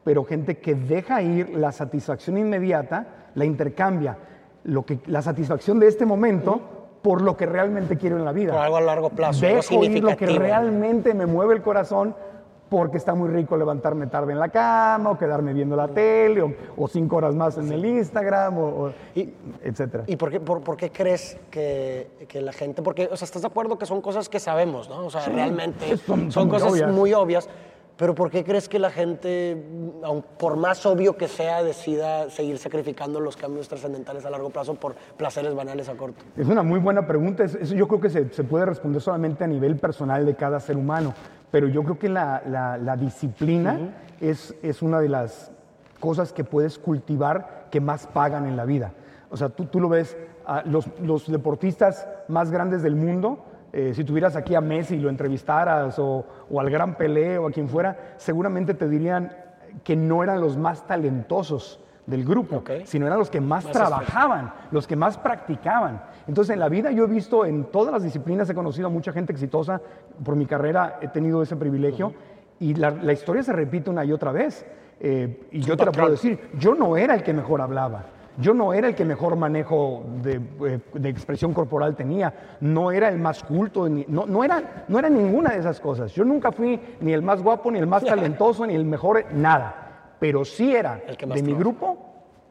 pero 0.04 0.24
gente 0.24 0.58
que 0.58 0.74
deja 0.74 1.22
ir 1.22 1.50
la 1.50 1.72
satisfacción 1.72 2.38
inmediata, 2.38 3.28
la 3.34 3.44
intercambia, 3.44 4.18
lo 4.64 4.84
que, 4.84 4.98
la 5.06 5.22
satisfacción 5.22 5.78
de 5.78 5.88
este 5.88 6.04
momento 6.04 6.60
por 7.02 7.22
lo 7.22 7.36
que 7.36 7.46
realmente 7.46 7.96
quiero 7.96 8.16
en 8.18 8.24
la 8.24 8.32
vida. 8.32 8.52
Por 8.52 8.62
algo 8.62 8.76
a 8.76 8.80
largo 8.80 9.10
plazo, 9.10 9.40
Dejo 9.46 9.84
ir 9.84 10.02
lo 10.02 10.16
que 10.16 10.26
realmente 10.26 11.14
me 11.14 11.26
mueve 11.26 11.54
el 11.54 11.62
corazón 11.62 12.14
porque 12.70 12.96
está 12.98 13.14
muy 13.14 13.28
rico 13.28 13.56
levantarme 13.56 14.06
tarde 14.06 14.32
en 14.32 14.38
la 14.38 14.48
cama 14.48 15.10
o 15.10 15.18
quedarme 15.18 15.52
viendo 15.52 15.74
la 15.76 15.88
tele 15.88 16.40
o, 16.40 16.54
o 16.76 16.88
cinco 16.88 17.16
horas 17.16 17.34
más 17.34 17.58
en 17.58 17.70
el 17.72 17.84
Instagram 17.84 18.56
o, 18.56 18.84
o- 18.86 18.92
Y- 19.14 19.34
etcétera. 19.62 20.04
¿Y 20.06 20.16
por 20.16 20.30
qué, 20.30 20.40
por, 20.40 20.62
por 20.62 20.76
qué 20.76 20.90
crees 20.90 21.36
que, 21.50 22.08
que 22.28 22.40
la 22.40 22.52
gente, 22.52 22.80
porque, 22.80 23.08
o 23.10 23.16
sea, 23.16 23.26
estás 23.26 23.42
de 23.42 23.48
acuerdo 23.48 23.76
que 23.76 23.86
son 23.86 24.00
cosas 24.00 24.28
que 24.28 24.38
sabemos, 24.38 24.88
¿no? 24.88 25.04
O 25.06 25.10
sea, 25.10 25.26
realmente 25.26 25.92
es- 25.92 26.00
son- 26.02 26.20
son, 26.20 26.32
son 26.32 26.44
muy 26.48 26.52
cosas 26.58 26.72
obvias. 26.72 26.92
muy 26.92 27.12
obvias, 27.12 27.48
pero 27.96 28.14
¿por 28.14 28.30
qué 28.30 28.44
crees 28.44 28.66
que 28.68 28.78
la 28.78 28.90
gente, 28.90 29.62
aun 30.04 30.24
por 30.38 30.56
más 30.56 30.86
obvio 30.86 31.16
que 31.18 31.28
sea, 31.28 31.62
decida 31.62 32.30
seguir 32.30 32.56
sacrificando 32.56 33.20
los 33.20 33.36
cambios 33.36 33.68
trascendentales 33.68 34.24
a 34.24 34.30
largo 34.30 34.48
plazo 34.48 34.74
por 34.74 34.94
placeres 35.18 35.54
banales 35.54 35.88
a 35.88 35.94
corto? 35.96 36.22
Es 36.36 36.46
una 36.46 36.62
muy 36.62 36.78
buena 36.78 37.06
pregunta. 37.06 37.44
Es- 37.44 37.56
Eso 37.56 37.74
yo 37.74 37.86
creo 37.88 38.00
que 38.00 38.08
se, 38.08 38.30
se 38.30 38.44
puede 38.44 38.64
responder 38.64 39.02
solamente 39.02 39.44
a 39.44 39.46
nivel 39.48 39.76
personal 39.76 40.24
de 40.24 40.34
cada 40.34 40.60
ser 40.60 40.76
humano. 40.78 41.12
Pero 41.50 41.68
yo 41.68 41.82
creo 41.82 41.98
que 41.98 42.08
la, 42.08 42.42
la- 42.46 42.78
la 42.78 42.96
disciplina 42.96 43.78
es, 44.20 44.54
es 44.62 44.82
una 44.82 45.00
de 45.00 45.08
las 45.08 45.50
cosas 45.98 46.32
que 46.32 46.44
puedes 46.44 46.78
cultivar 46.78 47.66
que 47.70 47.80
más 47.80 48.06
pagan 48.06 48.46
en 48.46 48.56
la 48.56 48.64
vida. 48.64 48.92
O 49.30 49.36
sea, 49.36 49.48
tú, 49.48 49.64
tú 49.66 49.80
lo 49.80 49.88
ves, 49.88 50.16
a 50.46 50.62
los, 50.62 50.86
los 51.00 51.30
deportistas 51.30 52.08
más 52.28 52.50
grandes 52.50 52.82
del 52.82 52.96
mundo, 52.96 53.44
eh, 53.72 53.92
si 53.94 54.02
tuvieras 54.04 54.34
aquí 54.34 54.54
a 54.56 54.60
Messi 54.60 54.96
y 54.96 54.98
lo 55.00 55.10
entrevistaras 55.10 55.98
o, 55.98 56.24
o 56.50 56.60
al 56.60 56.70
Gran 56.70 56.96
Pelé 56.96 57.38
o 57.38 57.46
a 57.46 57.52
quien 57.52 57.68
fuera, 57.68 58.14
seguramente 58.16 58.74
te 58.74 58.88
dirían 58.88 59.32
que 59.84 59.94
no 59.94 60.24
eran 60.24 60.40
los 60.40 60.56
más 60.56 60.86
talentosos 60.88 61.78
del 62.06 62.24
grupo, 62.24 62.56
Ok. 62.56 62.70
sino 62.84 63.06
eran 63.06 63.18
los 63.18 63.30
que 63.30 63.40
más, 63.40 63.64
Más 63.64 63.72
trabajaban, 63.72 64.52
los 64.70 64.86
que 64.86 64.96
más 64.96 65.18
practicaban. 65.18 66.02
Entonces, 66.26 66.54
en 66.54 66.60
la 66.60 66.68
vida 66.68 66.90
yo 66.90 67.04
he 67.04 67.08
visto 67.08 67.44
en 67.44 67.64
todas 67.64 67.92
las 67.92 68.02
disciplinas, 68.02 68.48
he 68.50 68.54
conocido 68.54 68.86
a 68.88 68.90
mucha 68.90 69.12
gente 69.12 69.32
exitosa, 69.32 69.80
por 70.24 70.36
mi 70.36 70.46
carrera 70.46 70.98
he 71.00 71.08
tenido 71.08 71.42
ese 71.42 71.56
privilegio, 71.56 72.12
y 72.58 72.74
la, 72.74 72.90
la 72.90 73.12
historia 73.12 73.42
se 73.42 73.52
repite 73.52 73.90
una 73.90 74.04
y 74.04 74.12
otra 74.12 74.32
vez. 74.32 74.66
Eh, 75.00 75.48
y 75.50 75.60
yo 75.60 75.76
te 75.76 75.86
lo 75.86 75.92
puedo 75.92 76.10
decir, 76.10 76.38
yo 76.58 76.74
no 76.74 76.96
era 76.96 77.14
el 77.14 77.22
que 77.22 77.32
mejor 77.32 77.60
hablaba. 77.62 78.04
Yo 78.36 78.54
no 78.54 78.72
era 78.72 78.88
el 78.88 78.94
que 78.94 79.04
mejor 79.04 79.36
manejo 79.36 80.04
de, 80.22 80.40
eh, 80.66 80.78
de 80.94 81.08
expresión 81.08 81.52
corporal 81.52 81.96
tenía, 81.96 82.32
no 82.60 82.90
era 82.90 83.08
el 83.08 83.18
más 83.18 83.42
culto, 83.42 83.88
no, 83.88 84.24
no, 84.26 84.44
era, 84.44 84.84
no 84.88 84.98
era 84.98 85.08
ninguna 85.10 85.50
de 85.50 85.58
esas 85.58 85.80
cosas. 85.80 86.12
Yo 86.12 86.24
nunca 86.24 86.52
fui 86.52 86.78
ni 87.00 87.12
el 87.12 87.22
más 87.22 87.42
guapo, 87.42 87.70
ni 87.70 87.78
el 87.78 87.86
más 87.86 88.04
talentoso, 88.04 88.66
ni 88.66 88.74
el 88.74 88.84
mejor, 88.84 89.24
nada. 89.32 89.79
Pero 90.20 90.44
sí 90.44 90.74
era 90.74 91.02
El 91.06 91.16
que 91.16 91.26
más 91.26 91.36
de 91.36 91.42
mi 91.42 91.48
trabaja. 91.54 91.60
grupo 91.60 91.98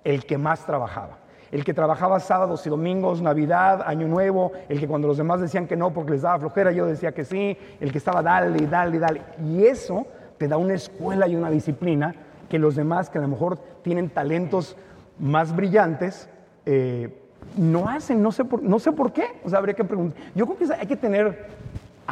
el 0.04 0.26
que 0.26 0.38
más 0.38 0.66
trabajaba. 0.66 1.20
El 1.52 1.64
que 1.64 1.74
trabajaba 1.74 2.20
sábados 2.20 2.66
y 2.68 2.70
domingos, 2.70 3.22
Navidad, 3.22 3.82
Año 3.86 4.08
Nuevo, 4.08 4.52
el 4.70 4.80
que 4.80 4.88
cuando 4.88 5.08
los 5.08 5.18
demás 5.18 5.42
decían 5.42 5.68
que 5.68 5.76
no 5.76 5.92
porque 5.94 6.12
les 6.12 6.22
daba 6.22 6.40
flojera, 6.40 6.72
yo 6.72 6.86
decía 6.86 7.12
que 7.12 7.26
sí, 7.26 7.58
el 7.80 7.92
que 7.92 7.98
estaba 7.98 8.22
dale 8.22 8.62
y 8.62 8.66
dale 8.68 8.98
y 8.98 9.00
dale. 9.00 9.22
Y 9.44 9.66
eso 9.66 10.06
te 10.38 10.48
da 10.48 10.58
una 10.58 10.76
escuela 10.76 11.28
y 11.28 11.36
una 11.36 11.50
disciplina 11.50 12.16
que 12.50 12.60
los 12.60 12.76
demás, 12.76 13.10
que 13.10 13.18
a 13.18 13.22
lo 13.22 13.28
mejor 13.28 13.58
tienen 13.82 14.10
talentos 14.10 14.78
más 15.18 15.56
brillantes, 15.56 16.30
eh, 16.66 17.16
no 17.58 17.90
hacen, 17.90 18.22
no 18.22 18.32
sé, 18.32 18.46
por, 18.46 18.62
no 18.62 18.80
sé 18.80 18.92
por 18.92 19.12
qué. 19.12 19.40
O 19.44 19.50
sea, 19.50 19.60
habría 19.60 19.74
que 19.74 19.84
preguntar. 19.84 20.22
Yo 20.36 20.46
creo 20.46 20.58
que 20.58 20.74
hay 20.74 20.88
que 20.88 20.98
tener 20.98 21.48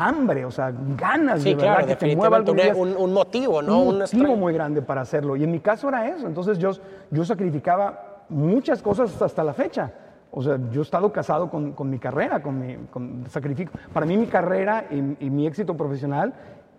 hambre, 0.05 0.45
o 0.45 0.51
sea, 0.51 0.71
ganas 0.97 1.41
Sí, 1.41 1.49
de 1.49 1.55
verdad 1.55 1.71
claro, 1.73 1.87
que 1.87 1.95
te 1.95 2.15
mueva 2.15 2.37
algo 2.37 2.53
un, 2.75 2.95
un 2.97 3.13
motivo, 3.13 3.61
¿no? 3.61 3.79
un 3.81 3.87
Un 3.95 3.99
motivo 3.99 4.35
muy 4.37 4.53
grande 4.53 4.81
para 4.81 5.01
hacerlo. 5.01 5.35
Y 5.35 5.43
en 5.43 5.51
mi 5.51 5.59
caso 5.59 5.89
era 5.89 6.07
eso. 6.07 6.27
Entonces 6.27 6.57
yo, 6.59 6.71
yo 7.11 7.25
sacrificaba 7.25 8.23
muchas 8.29 8.81
cosas 8.81 9.19
hasta 9.21 9.43
la 9.43 9.53
fecha. 9.53 9.91
O 10.31 10.43
sea, 10.43 10.59
yo 10.71 10.81
he 10.81 10.83
estado 10.83 11.11
casado 11.11 11.49
con, 11.49 11.71
con 11.71 11.89
mi 11.89 11.97
carrera, 11.99 12.41
con 12.41 12.59
mi 12.59 12.75
con 12.91 13.23
sacrificio. 13.29 13.71
Para 13.93 14.05
mí 14.05 14.17
mi 14.17 14.27
carrera 14.27 14.85
y, 14.91 15.25
y 15.25 15.29
mi 15.29 15.47
éxito 15.47 15.75
profesional 15.75 16.33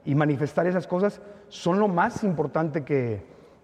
y 0.04 0.14
manifestar 0.14 0.66
esas 0.66 0.86
cosas 0.86 1.20
son 1.48 1.80
lo 1.80 1.88
más 1.88 2.22
importante 2.24 2.84
que, 2.84 3.22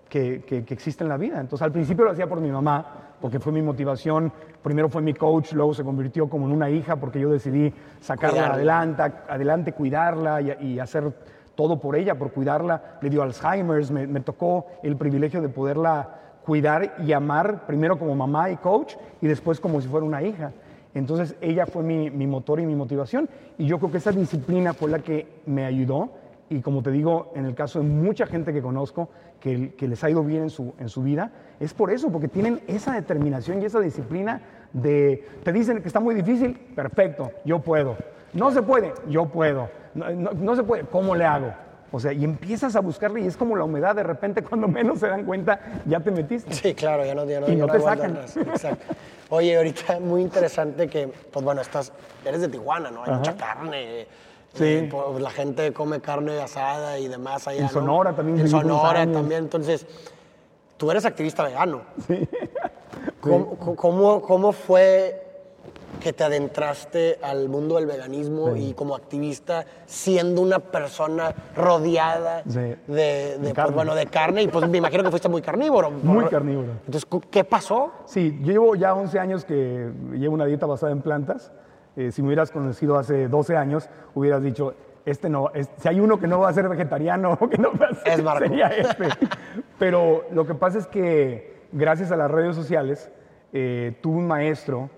que, 0.09 0.43
que- 0.47 0.65
que 0.65 0.75
existe 0.75 1.05
en 1.05 1.11
la 1.11 1.17
vida. 1.17 1.41
Entonces 1.41 1.63
al 1.63 1.71
principio 1.73 2.05
lo 2.07 2.11
hacía 2.11 2.27
por 2.27 2.41
mi 2.41 2.51
mamá, 2.51 3.04
porque 3.25 3.41
fue 3.41 3.53
mi 3.53 3.63
motivación. 3.63 4.31
Primero 4.63 4.91
fue 4.91 5.01
mi 5.01 5.15
coach, 5.15 5.55
luego 5.55 5.73
se 5.73 5.83
convirtió 5.83 6.29
como 6.29 6.45
en 6.45 6.53
una 6.53 6.69
hija 6.69 6.97
porque 6.97 7.19
yo 7.19 7.31
decidí 7.31 7.73
sacarla 7.99 8.51
Cuidarla. 8.51 8.55
adelante, 8.55 9.03
adelante 9.31 9.73
cuidarla 9.73 10.43
y, 10.43 10.55
y 10.61 10.79
hacer 10.79 11.11
todo 11.55 11.81
por 11.81 11.97
ella, 11.97 12.19
por 12.19 12.33
cuidarla. 12.33 12.99
Le 13.01 13.09
dio 13.09 13.23
Alzheimer's, 13.23 13.91
me, 13.91 14.07
me 14.07 14.21
tocó 14.21 14.67
el 14.83 14.97
privilegio 14.97 15.41
de 15.41 15.49
poderla 15.49 16.19
cuidar 16.45 16.97
y 17.03 17.15
amar, 17.15 17.65
primero 17.67 17.99
como 17.99 18.15
mamá 18.15 18.51
y 18.51 18.57
coach 18.59 18.97
y 19.23 19.27
después 19.27 19.59
como 19.59 19.81
si 19.81 19.89
fuera 19.89 20.05
una 20.05 20.23
hija. 20.23 20.53
Entonces 20.93 21.35
ella 21.41 21.65
fue 21.65 21.83
mi, 21.83 22.11
mi 22.11 22.27
motor 22.27 22.61
y 22.61 22.67
mi 22.67 22.75
motivación 22.75 23.31
y 23.57 23.65
yo 23.65 23.79
creo 23.79 23.91
que 23.91 23.97
esa 23.97 24.13
disciplina 24.13 24.75
fue 24.75 24.91
la 24.91 24.99
que 24.99 25.41
me 25.47 25.65
ayudó 25.65 26.11
y 26.51 26.61
como 26.61 26.83
te 26.83 26.91
digo, 26.91 27.33
en 27.35 27.47
el 27.47 27.55
caso 27.55 27.79
de 27.81 27.87
mucha 27.87 28.27
gente 28.27 28.53
que 28.53 28.61
conozco 28.63 29.09
que, 29.41 29.75
que 29.75 29.89
les 29.89 30.03
ha 30.05 30.11
ido 30.11 30.23
bien 30.23 30.45
en 30.45 30.51
su, 30.51 30.75
en 30.79 30.89
su 30.89 31.03
vida, 31.03 31.31
es 31.61 31.73
por 31.75 31.91
eso, 31.91 32.11
porque 32.11 32.29
tienen 32.29 32.61
esa 32.67 32.93
determinación 32.93 33.63
y 33.63 33.65
esa 33.67 33.81
disciplina 33.81 34.41
de, 34.73 35.27
te 35.43 35.53
dicen 35.53 35.81
que 35.81 35.89
está 35.89 36.01
muy 36.01 36.15
difícil, 36.15 36.55
perfecto, 36.75 37.31
yo 37.45 37.61
puedo. 37.61 37.97
No 38.33 38.51
se 38.51 38.63
puede, 38.63 38.93
yo 39.09 39.27
puedo. 39.27 39.69
No, 39.95 40.11
no- 40.11 40.33
no 40.33 40.57
se 40.57 40.63
puede, 40.65 40.85
¿cómo 40.85 41.15
le 41.15 41.25
hago? 41.25 41.53
O 41.93 42.01
sea, 42.01 42.13
y 42.13 42.25
empiezas 42.25 42.75
a 42.75 42.81
buscarle 42.81 43.21
y 43.21 43.27
es 43.27 43.37
como 43.37 43.55
la 43.55 43.63
humedad, 43.65 43.95
de 43.95 44.03
repente 44.03 44.43
cuando 44.49 44.67
menos 44.67 44.99
se 44.99 45.07
dan 45.09 45.25
cuenta, 45.25 45.61
ya 45.87 46.01
te 46.01 46.11
metiste. 46.11 46.53
Sí, 46.53 46.75
claro, 46.75 47.05
ya 47.05 47.15
no, 47.15 47.25
ya 47.25 47.41
no, 47.41 47.49
Y 47.51 47.57
no 47.57 47.67
te 47.69 47.81
sacan. 47.81 48.17
Exacto. 48.17 48.85
Oye, 49.31 49.57
ahorita 49.57 50.01
muy 50.01 50.23
interesante 50.23 50.89
que, 50.89 51.09
pues 51.33 51.45
bueno, 51.45 51.61
estás, 51.61 51.93
eres 52.25 52.41
de 52.41 52.49
Tijuana, 52.49 52.91
¿no? 52.91 53.03
Hay 53.05 53.11
Ajá. 53.11 53.19
mucha 53.19 53.37
carne. 53.37 54.07
Sí. 54.55 54.65
eh, 54.65 54.89
pues, 54.91 55.21
la 55.23 55.31
gente 55.31 55.73
come 55.73 56.01
carne 56.01 56.41
asada 56.41 56.99
y 56.99 57.09
demás 57.09 57.47
allá. 57.49 57.59
En 57.59 57.65
¿no? 57.67 57.71
Sonora 57.71 58.13
también 58.15 58.39
En 58.41 58.49
Sonora 58.49 59.07
también. 59.11 59.45
Entonces, 59.45 59.87
tú 60.77 60.91
eres 60.91 61.05
activista 61.05 61.43
vegano. 61.45 61.83
¿Cómo, 63.21 63.57
cómo, 63.77 64.23
cómo 64.23 64.53
fue 64.53 65.21
que 66.01 66.13
te 66.13 66.25
adentraste 66.25 67.19
al 67.23 67.49
mundo 67.49 67.77
del 67.77 67.87
veganismo 67.87 68.55
y 68.57 68.75
como 68.75 68.95
activista 68.95 69.65
siendo 69.87 70.43
una 70.43 70.59
persona 70.59 71.35
rodeada 71.57 72.43
Sí. 72.47 72.59
de, 72.59 72.77
de, 72.87 73.39
pues, 73.41 73.55
carne. 73.55 73.75
bueno, 73.75 73.95
de 73.95 74.07
carne 74.07 74.43
y 74.43 74.49
pues 74.49 74.69
me 74.69 74.79
imagino 74.79 75.03
que 75.05 75.11
fuiste 75.11 75.29
muy 75.29 75.41
carnívoro. 75.41 75.91
Muy 75.91 76.23
Por- 76.25 76.31
carnívoro. 76.31 76.73
Entonces, 76.85 77.09
¿qué 77.31 77.45
pasó? 77.45 77.93
Sí, 78.05 78.39
yo 78.43 78.53
llevo 78.53 78.75
ya 78.75 78.93
11 78.95 79.19
años 79.19 79.45
que 79.47 79.91
llevo 80.13 80.35
una 80.35 80.45
dieta 80.45 80.67
basada 80.67 80.93
en 80.93 81.01
plantas. 81.01 81.53
Eh, 81.97 82.11
si 82.13 82.23
me 82.23 82.29
hubieras 82.29 82.51
conocido 82.51 82.99
hace 82.99 83.29
12 83.29 83.57
años, 83.57 83.89
hubieras 84.15 84.43
dicho, 84.43 84.75
este 85.05 85.29
no, 85.29 85.51
es- 85.55 85.71
si 85.79 85.89
hay 85.89 86.01
uno 86.01 86.19
que 86.19 86.27
no 86.27 86.41
va 86.41 86.49
a 86.49 86.53
ser 86.53 86.69
vegetariano, 86.69 87.39
que 87.51 87.59
no 87.59 87.71
va 87.73 87.87
a 87.87 87.95
ser, 87.95 88.21
Es 88.21 88.39
sería 88.39 88.67
este. 88.69 89.09
Pero 89.79 90.25
lo 90.33 90.47
que 90.47 90.55
pasa 90.55 90.79
es 90.79 90.87
que 90.87 91.67
gracias 91.73 92.11
a 92.13 92.17
las 92.17 92.31
redes 92.31 92.57
sociales, 92.57 93.11
eh, 93.53 93.97
tuve 94.03 94.17
un 94.19 94.27
maestro 94.27 94.91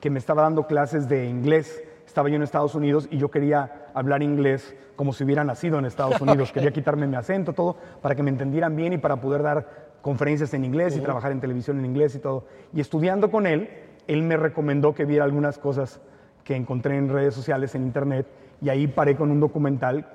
que 0.00 0.10
me 0.10 0.18
estaba 0.18 0.42
dando 0.42 0.66
clases 0.66 1.08
de 1.08 1.26
inglés. 1.26 1.82
Estaba 2.06 2.28
yo 2.28 2.36
en 2.36 2.42
Estados 2.42 2.74
Unidos 2.74 3.08
y 3.10 3.18
yo 3.18 3.30
quería 3.30 3.86
hablar 3.94 4.22
inglés 4.22 4.76
como 4.94 5.12
si 5.12 5.24
hubiera 5.24 5.42
nacido 5.42 5.78
en 5.78 5.86
Estados 5.86 6.20
Unidos. 6.20 6.52
Quería 6.52 6.70
quitarme 6.70 7.06
mi 7.08 7.16
acento, 7.16 7.52
todo, 7.54 7.76
para 8.02 8.14
que 8.14 8.22
me 8.22 8.30
entendieran 8.30 8.76
bien 8.76 8.92
y 8.92 8.98
para 8.98 9.16
poder 9.16 9.42
dar 9.42 9.94
conferencias 10.02 10.52
en 10.54 10.64
inglés 10.64 10.96
y 10.96 11.00
trabajar 11.00 11.32
en 11.32 11.40
televisión 11.40 11.78
en 11.78 11.86
inglés 11.86 12.14
y 12.14 12.18
todo. 12.20 12.44
Y 12.72 12.80
estudiando 12.80 13.30
con 13.30 13.46
él, 13.46 13.68
él 14.06 14.22
me 14.22 14.36
recomendó 14.36 14.94
que 14.94 15.06
viera 15.06 15.24
algunas 15.24 15.58
cosas 15.58 16.00
que 16.44 16.54
encontré 16.54 16.96
en 16.96 17.08
redes 17.08 17.34
sociales, 17.34 17.74
en 17.74 17.82
internet, 17.84 18.26
y 18.60 18.68
ahí 18.68 18.86
paré 18.86 19.16
con 19.16 19.30
un 19.30 19.40
documental. 19.40 20.06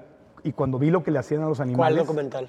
Y 0.43 0.53
cuando 0.53 0.79
vi 0.79 0.89
lo 0.89 1.03
que 1.03 1.11
le 1.11 1.19
hacían 1.19 1.41
a 1.43 1.47
los 1.47 1.57
¿Cuál 1.57 1.69
animales. 1.69 1.97
documental? 1.99 2.47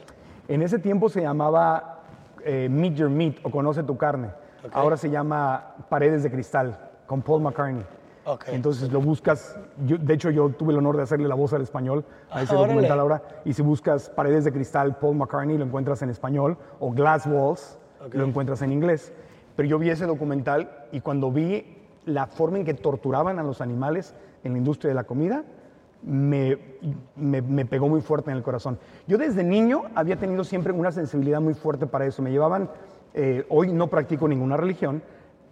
En 0.49 0.63
ese 0.63 0.79
tiempo 0.79 1.09
se 1.09 1.23
llamaba 1.23 2.01
eh, 2.45 2.69
Meet 2.71 2.95
Your 2.95 3.11
Meat 3.11 3.37
o 3.43 3.51
Conoce 3.51 3.83
tu 3.83 3.97
carne. 3.97 4.29
Ahora 4.73 4.97
se 4.97 5.11
llama 5.11 5.75
Paredes 5.89 6.23
de 6.23 6.31
Cristal 6.31 6.79
con 7.07 7.23
Paul 7.23 7.43
McCartney. 7.43 7.85
Entonces 8.49 8.93
lo 8.93 9.01
buscas, 9.01 9.59
yo- 9.87 9.97
de 9.99 10.15
hecho 10.15 10.31
yo 10.31 10.51
tuve 10.51 10.73
el 10.73 10.79
honor 10.79 10.97
de 10.97 11.03
hacerle 11.03 11.27
la 11.27 11.35
voz 11.35 11.53
al 11.53 11.63
español 11.63 12.05
a 12.31 12.43
ese 12.43 12.55
Ah, 12.55 12.59
documental 12.59 13.01
ahora. 13.01 13.23
Y 13.45 13.55
si 13.55 13.63
buscas 13.63 14.09
Paredes 14.11 14.45
de 14.45 14.53
Cristal 14.53 14.97
Paul 14.99 15.17
McCartney 15.17 15.59
lo 15.59 15.65
encuentras 15.65 16.03
en 16.03 16.11
español 16.11 16.57
o 16.79 16.93
Glass 16.93 17.27
Walls 17.27 17.79
lo 18.13 18.25
encuentras 18.25 18.63
en 18.63 18.73
inglés. 18.73 19.13
Pero 19.57 19.69
yo 19.69 19.79
vi 19.79 19.91
ese 19.91 20.07
documental 20.07 20.71
y 20.93 21.01
cuando 21.01 21.33
vi 21.33 21.80
la 22.07 22.27
forma 22.27 22.59
en 22.59 22.65
que 22.65 22.75
torturaban 22.75 23.39
a 23.39 23.43
los 23.43 23.61
animales 23.61 24.15
en 24.45 24.53
la 24.53 24.59
industria 24.59 24.89
de 24.91 24.95
la 24.95 25.05
comida, 25.05 25.45
me, 26.03 26.57
me- 27.17 27.67
pegó 27.67 27.89
muy 27.89 28.01
fuerte 28.01 28.31
en 28.31 28.37
el 28.39 28.43
corazón. 28.43 28.79
Yo 29.07 29.19
desde 29.19 29.45
niño 29.45 29.83
había 29.95 30.17
tenido 30.17 30.45
siempre 30.45 30.73
una 30.73 30.93
sensibilidad 30.93 31.41
muy 31.41 31.55
fuerte 31.55 31.87
para 31.87 32.07
eso. 32.07 32.23
Me 32.23 32.31
llevaban, 32.31 32.71
eh, 33.13 33.45
hoy 33.51 33.73
no 33.73 33.89
practico 33.89 34.27
ninguna 34.27 34.57
religión, 34.57 35.03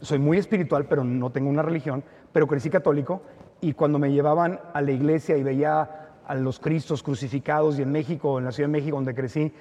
soy 0.01 0.19
muy 0.19 0.39
espiritual, 0.39 0.87
pero 0.87 1.05
no 1.05 1.31
tengo 1.31 1.51
una 1.51 1.63
religión, 1.63 2.03
pero 2.33 2.47
crecí 2.47 2.71
católico 2.71 3.21
y 3.61 3.73
cuando 3.75 3.99
me 3.99 4.11
llevaban 4.13 4.61
a 4.73 4.81
la 4.81 4.93
iglesia 4.93 5.37
y 5.37 5.43
veía 5.43 6.09
a 6.27 6.35
los 6.35 6.59
cristos 6.61 7.03
crucificados 7.03 7.79
y 7.79 7.83
en 7.83 7.91
México, 7.93 8.39
en 8.39 8.45
la 8.45 8.53
Ciudad 8.53 8.69
de 8.69 8.73
México 8.73 8.97
donde 8.97 9.15
crecí, 9.15 9.53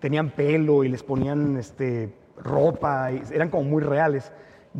tenían 0.00 0.30
pelo 0.30 0.84
y 0.84 0.88
les 0.88 1.02
ponían 1.02 1.56
este, 1.56 2.12
ropa, 2.36 3.10
y 3.12 3.22
eran 3.32 3.48
como 3.48 3.64
muy 3.64 3.82
reales. 3.82 4.30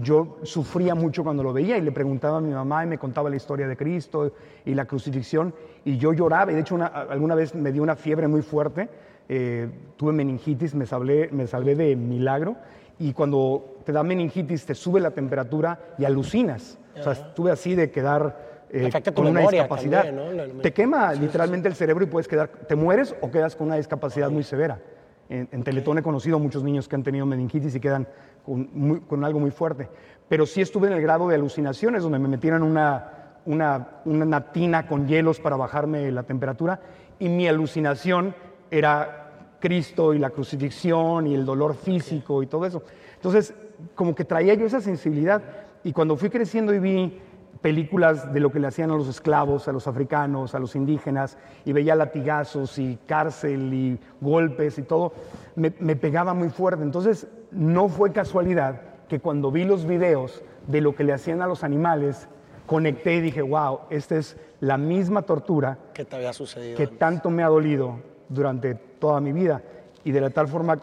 Yo 0.03 0.39
sufría 0.43 0.95
mucho 0.95 1.25
cuando 1.25 1.43
lo 1.43 1.53
veía 1.53 1.79
y 1.79 1.81
le 1.81 1.91
preguntaba 1.93 2.39
a 2.39 2.41
mi 2.41 2.53
mamá 2.53 2.85
y 2.85 2.87
me 2.87 2.99
contaba 2.99 3.31
la 3.31 3.37
historia 3.37 3.67
de 3.67 3.77
Cristo 3.77 4.31
y 4.65 4.75
la 4.75 4.85
crucifixión 4.85 5.55
y 5.85 5.97
yo 5.97 6.13
lloraba 6.13 6.53
y 6.53 6.55
de 6.55 6.61
hecho 6.61 6.75
una- 6.75 6.87
alguna 6.87 7.35
vez 7.35 7.55
me 7.55 7.73
dio 7.73 7.83
una 7.83 7.97
fiebre 7.97 8.29
muy 8.29 8.43
fuerte, 8.43 8.89
eh, 9.29 9.69
tuve 9.97 10.13
meningitis, 10.13 10.75
me 10.75 10.85
salvé, 10.87 11.31
me 11.33 11.47
salvé 11.47 11.75
de 11.75 11.97
milagro 11.97 12.57
y 12.99 13.13
cuando 13.15 13.77
te 13.85 13.93
da 13.93 14.03
meningitis 14.03 14.67
te 14.67 14.75
sube 14.75 15.01
la 15.01 15.13
temperatura 15.13 15.79
y 15.99 16.05
alucinas. 16.05 16.79
O 16.99 17.03
sea, 17.03 17.13
estuve 17.13 17.51
así 17.51 17.75
de 17.75 17.91
quedar 17.91 18.55
eh, 18.71 18.83
con 19.15 19.27
una 19.29 19.41
discapacidad. 19.61 20.05
también, 20.05 20.37
¿no? 20.47 20.55
La- 20.55 20.63
Te 20.63 20.73
quema 20.73 21.13
literalmente 21.15 21.69
el 21.69 21.75
cerebro 21.75 22.05
y 22.05 22.09
puedes 22.09 22.27
quedar, 22.29 22.49
te 22.49 22.75
mueres 22.75 23.15
o 23.21 23.31
quedas 23.31 23.55
con 23.55 23.69
una 23.69 23.77
discapacidad 23.77 24.29
muy 24.31 24.43
severa. 24.43 24.79
En, 25.29 25.49
en 25.51 25.63
Teletón 25.65 25.99
he 25.99 26.03
conocido 26.03 26.37
a 26.37 26.39
muchos 26.39 26.63
niños 26.63 26.89
que 26.89 26.97
han 26.97 27.03
tenido 27.03 27.27
meningitis 27.27 27.75
y 27.75 27.81
quedan 27.81 28.07
con, 28.45 28.69
muy- 28.73 29.01
con 29.01 29.25
algo 29.25 29.41
muy 29.41 29.51
fuerte. 29.51 29.89
Pero 30.29 30.47
sí 30.47 30.61
estuve 30.61 30.87
en 30.89 30.95
el 30.95 31.03
grado 31.03 31.29
de 31.29 31.35
alucinaciones, 31.35 32.03
donde 32.03 32.19
me 32.19 32.29
metieron 32.29 32.63
una, 32.63 33.39
una, 33.45 33.89
una 34.05 34.53
tina 34.53 34.87
con 34.87 35.07
hielos 35.07 35.41
para 35.41 35.57
bajarme 35.57 36.11
la 36.13 36.23
temperatura 36.25 36.81
y 37.19 37.29
mi 37.29 37.49
alucinación 37.49 38.35
era 38.71 39.23
Cristo 39.61 40.13
y 40.15 40.19
la 40.19 40.31
crucifixión 40.31 41.27
y 41.27 41.35
el 41.35 41.45
dolor 41.45 41.75
físico 41.75 42.43
y 42.43 42.47
todo 42.47 42.67
eso. 42.67 42.83
Entonces, 43.15 43.55
como 43.95 44.15
que 44.15 44.25
traía 44.25 44.55
yo 44.55 44.67
esa 44.67 44.81
sensibilidad 44.81 45.43
y 45.83 45.93
cuando 45.93 46.17
fui 46.17 46.31
creciendo 46.31 46.75
y 46.75 46.79
vi 46.79 47.21
películas 47.61 48.33
de 48.33 48.41
lo 48.41 48.51
que 48.51 48.61
le 48.61 48.67
hacían 48.67 48.91
a 48.91 48.97
los 48.97 49.09
esclavos, 49.09 49.69
a 49.69 49.73
los 49.73 49.87
africanos, 49.87 50.55
a 50.55 50.59
los 50.59 50.77
indígenas, 50.77 51.39
y 51.65 51.73
veía 51.73 51.95
latigazos 51.95 52.79
y 52.79 52.99
cárcel 53.07 53.73
y 53.73 53.99
golpes 54.21 54.79
y 54.79 54.83
todo, 54.83 55.13
me, 55.55 55.73
me 55.79 55.97
pegaba 55.97 56.35
muy 56.35 56.51
fuerte. 56.51 56.83
Entonces, 56.83 57.27
no 57.51 57.89
fue 57.89 58.13
casualidad 58.13 58.81
que 59.09 59.21
cuando 59.21 59.51
vi 59.51 59.65
los 59.65 59.87
videos 59.87 60.43
de 60.67 60.81
lo 60.81 60.95
que 60.95 61.05
le 61.05 61.13
hacían 61.13 61.43
a 61.43 61.47
los 61.47 61.65
animales, 61.65 62.29
conecté 62.67 63.15
y 63.15 63.21
dije, 63.21 63.43
wow, 63.43 63.81
esta 63.91 64.17
es 64.17 64.37
la 64.61 64.77
misma 64.77 65.23
tortura 65.23 65.79
¿Qué 65.95 66.05
te 66.05 66.17
había 66.17 66.33
sucedido? 66.33 66.77
que 66.77 66.85
antes? 66.85 66.99
tanto 66.99 67.31
me 67.31 67.43
ha 67.43 67.49
dolido 67.49 68.01
durante 68.29 68.75
toda 68.75 69.21
mi 69.21 69.33
vida 69.33 69.63
y 70.05 70.11
de 70.11 70.21
la 70.21 70.31
tal 70.31 70.49
forma 70.49 70.79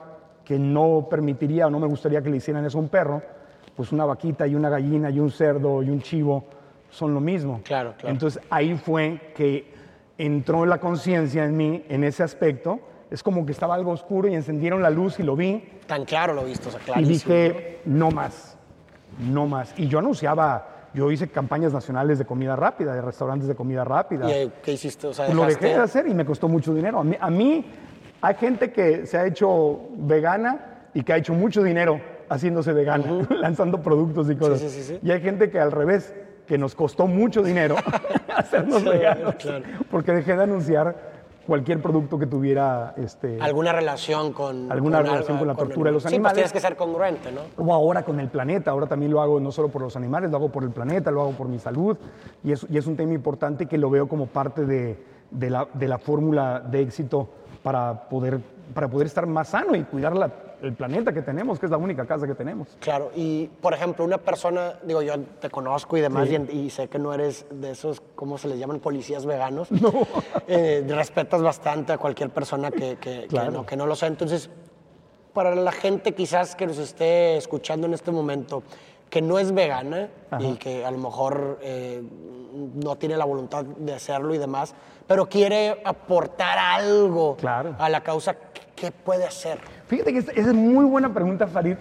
que 0.46 0.58
no 0.58 1.08
permitiría 1.10 1.68
o 1.68 1.70
no 1.70 1.80
me 1.80 1.88
gustaría 1.88 2.22
que 2.22 2.30
le 2.30 2.38
hicieran 2.38 2.65
eso 2.65 2.77
a 2.77 2.82
un 2.82 2.89
perro, 2.89 3.22
pues 3.75 3.92
una 3.92 4.06
vaquita 4.06 4.46
y 4.48 4.56
una 4.56 4.70
gallina 4.70 5.10
y 5.10 5.20
un 5.20 5.32
cerdo 5.32 5.82
y 5.84 5.89
un 5.89 6.01
chivo 6.01 6.46
son 6.93 7.13
lo 7.13 7.19
mismo. 7.19 7.62
Claro, 7.63 7.93
claro. 7.97 8.13
Entonces 8.13 8.41
ahí 8.50 8.75
fue 8.75 9.33
que 9.35 9.71
entró 10.17 10.65
la 10.65 10.79
conciencia 10.79 11.43
en 11.43 11.57
mí 11.57 11.83
en 11.89 12.03
ese 12.03 12.23
aspecto. 12.23 12.79
Es 13.12 13.21
como 13.21 13.45
que 13.45 13.51
estaba 13.51 13.75
algo 13.75 13.91
oscuro 13.91 14.27
y 14.27 14.35
encendieron 14.35 14.81
la 14.81 14.89
luz 14.89 15.19
y 15.19 15.23
lo 15.23 15.35
vi 15.35 15.63
Tan 15.88 16.05
claro 16.05 16.33
lo 16.33 16.45
viste, 16.45 16.69
o 16.69 16.71
sea, 16.71 16.79
y 16.79 16.83
clarísimo. 16.83 17.33
dije, 17.35 17.81
no 17.85 18.09
más, 18.09 18.57
no 19.19 19.45
más. 19.47 19.73
Y 19.77 19.88
yo 19.88 20.00
anunciaba, 20.00 20.88
yo 20.93 21.12
hice 21.12 21.27
campañas 21.27 21.73
nacionales 21.73 22.17
de 22.19 22.25
comida 22.25 22.55
rápida, 22.55 22.93
de 22.95 23.01
restaurantes 23.01 23.47
de 23.47 23.55
comida 23.55 23.83
rápida. 23.83 24.29
¿Y 24.29 24.33
eh, 24.33 24.51
qué 24.63 24.73
hiciste? 24.73 25.07
O 25.07 25.13
sea, 25.13 25.31
Lo 25.33 25.45
dejé 25.45 25.67
de 25.67 25.75
hacer 25.75 26.07
y 26.07 26.13
me 26.13 26.25
costó 26.25 26.47
mucho 26.47 26.73
dinero. 26.73 27.00
A 27.00 27.03
mí, 27.03 27.15
a 27.19 27.29
mí 27.29 27.65
hay 28.21 28.35
gente 28.35 28.71
que 28.71 29.05
se 29.05 29.17
ha 29.17 29.25
hecho 29.25 29.81
vegana 29.97 30.88
y 30.93 31.03
que 31.03 31.13
ha 31.13 31.17
hecho 31.17 31.33
mucho 31.33 31.62
dinero 31.62 32.00
haciéndose 32.29 32.71
vegana, 32.73 33.27
lanzando 33.41 33.81
productos 33.81 34.29
y 34.31 34.35
cosas. 34.35 34.59
sí, 34.59 34.69
sí, 34.69 34.83
sí. 34.83 35.00
Y 35.03 35.12
hay 35.12 35.21
gente 35.21 35.51
que 35.51 35.59
al 35.59 35.71
revés, 35.71 36.15
que 36.47 36.57
nos 36.57 36.75
costó 36.75 37.07
mucho 37.07 37.41
dinero 37.41 37.75
hacernos 38.35 38.83
claro. 38.83 39.65
porque 39.89 40.12
dejé 40.12 40.35
de 40.35 40.43
anunciar 40.43 41.13
cualquier 41.45 41.81
producto 41.81 42.17
que 42.17 42.25
tuviera 42.25 42.93
este, 42.97 43.38
¿Alguna 43.41 43.73
relación 43.73 44.31
con... 44.31 44.71
Alguna 44.71 45.00
con 45.00 45.05
relación 45.07 45.38
algo- 45.38 45.39
con 45.39 45.47
la 45.50 45.55
tortura 45.55 45.89
de 45.89 45.93
los 45.93 46.03
sí, 46.03 46.07
animales. 46.07 46.31
pues 46.33 46.35
tienes 46.35 46.53
que 46.53 46.59
ser 46.67 46.77
congruente, 46.77 47.31
¿no? 47.31 47.41
o 47.57 47.73
ahora 47.73 48.03
con 48.03 48.19
el 48.19 48.29
planeta, 48.29 48.71
ahora 48.71 48.88
también 48.88 49.12
lo 49.12 49.21
hago 49.21 49.39
no 49.41 49.51
solo 49.51 49.67
por 49.67 49.81
los 49.81 49.95
animales, 49.97 50.31
lo 50.31 50.38
hago 50.38 50.50
por 50.50 50.63
el 50.63 50.69
planeta, 50.71 51.12
lo 51.12 51.21
hago 51.21 51.31
por 51.31 51.50
mi 51.50 51.59
salud, 51.59 51.97
y 52.43 52.53
es, 52.53 52.65
y 52.69 52.77
es 52.77 52.88
un 52.88 52.95
tema 52.95 53.12
importante 53.13 53.65
que 53.65 53.77
lo 53.77 53.89
veo 53.89 54.07
como 54.07 54.27
parte 54.27 54.65
de, 54.65 55.03
de 55.31 55.50
la, 55.50 55.67
de 55.73 55.88
la 55.89 55.97
fórmula 55.97 56.62
de 56.62 56.81
éxito 56.81 57.27
para 57.62 58.07
poder, 58.07 58.39
para 58.73 58.88
poder 58.88 59.07
estar 59.07 59.25
más 59.27 59.50
sano 59.50 59.75
y 59.75 59.83
cuidar 59.83 60.15
la, 60.15 60.31
el 60.63 60.74
planeta 60.74 61.13
que 61.13 61.22
tenemos, 61.22 61.60
que 61.60 61.65
es 61.67 61.72
la 61.72 61.77
única 61.77 62.05
casa 62.05 62.25
que 62.25 62.34
tenemos. 62.36 62.70
Claro, 62.79 63.12
y 63.15 63.48
por 63.62 63.74
ejemplo, 63.74 64.03
una 64.05 64.17
persona, 64.17 64.79
digo, 64.84 65.01
yo 65.01 65.20
te 65.39 65.50
conozco 65.50 65.98
y 65.98 66.01
demás, 66.01 66.29
y, 66.29 66.36
y 66.58 66.70
sé 66.70 66.88
que 66.88 66.98
no 66.98 67.13
eres 67.13 67.46
de 67.51 67.72
esos, 67.72 68.01
¿cómo 68.15 68.38
se 68.38 68.48
les 68.48 68.58
llaman? 68.58 68.79
Policías 68.79 69.25
veganos. 69.25 69.70
No. 69.72 69.91
Eh, 70.48 70.84
respetas 70.89 71.41
bastante 71.41 71.93
a 71.93 71.98
cualquier 71.98 72.29
persona 72.29 72.70
que, 72.70 72.98
que, 72.98 73.27
Claro. 73.27 73.46
que 73.51 73.58
no, 73.58 73.65
que 73.65 73.75
no 73.77 73.86
lo 73.86 73.96
sea. 73.96 74.10
Entonces, 74.10 74.50
para 75.34 75.55
la 75.55 75.72
gente 75.72 76.13
quizás 76.13 76.55
que 76.55 76.67
nos 76.67 76.77
esté 76.77 77.38
escuchando 77.38 77.88
en 77.88 77.93
este 77.93 78.12
momento, 78.12 78.62
que 79.10 79.22
no 79.22 79.39
es 79.39 79.53
vegana 79.53 80.10
Ajá. 80.32 80.43
y 80.43 80.55
que 80.55 80.86
a 80.86 80.91
lo 80.91 80.98
mejor 80.98 81.60
eh, 81.62 82.03
no 82.75 82.96
tiene 82.98 83.15
la 83.15 83.25
voluntad 83.25 83.63
de 83.63 83.93
hacerlo 83.93 84.34
y 84.34 84.38
demás, 84.38 84.75
pero 85.08 85.27
quiere 85.27 85.82
aportar 85.86 86.58
algo 86.58 87.36
Claro. 87.38 87.75
a 87.79 87.89
la 87.89 88.01
causa, 88.03 88.36
¿qué 88.75 88.91
puede 88.91 89.24
hacer? 89.25 89.60
Fíjate 89.93 90.12
que 90.12 90.17
esa 90.19 90.31
es 90.31 90.53
muy 90.55 90.85
buena 90.85 91.13
pregunta, 91.13 91.45
Farid, 91.45 91.75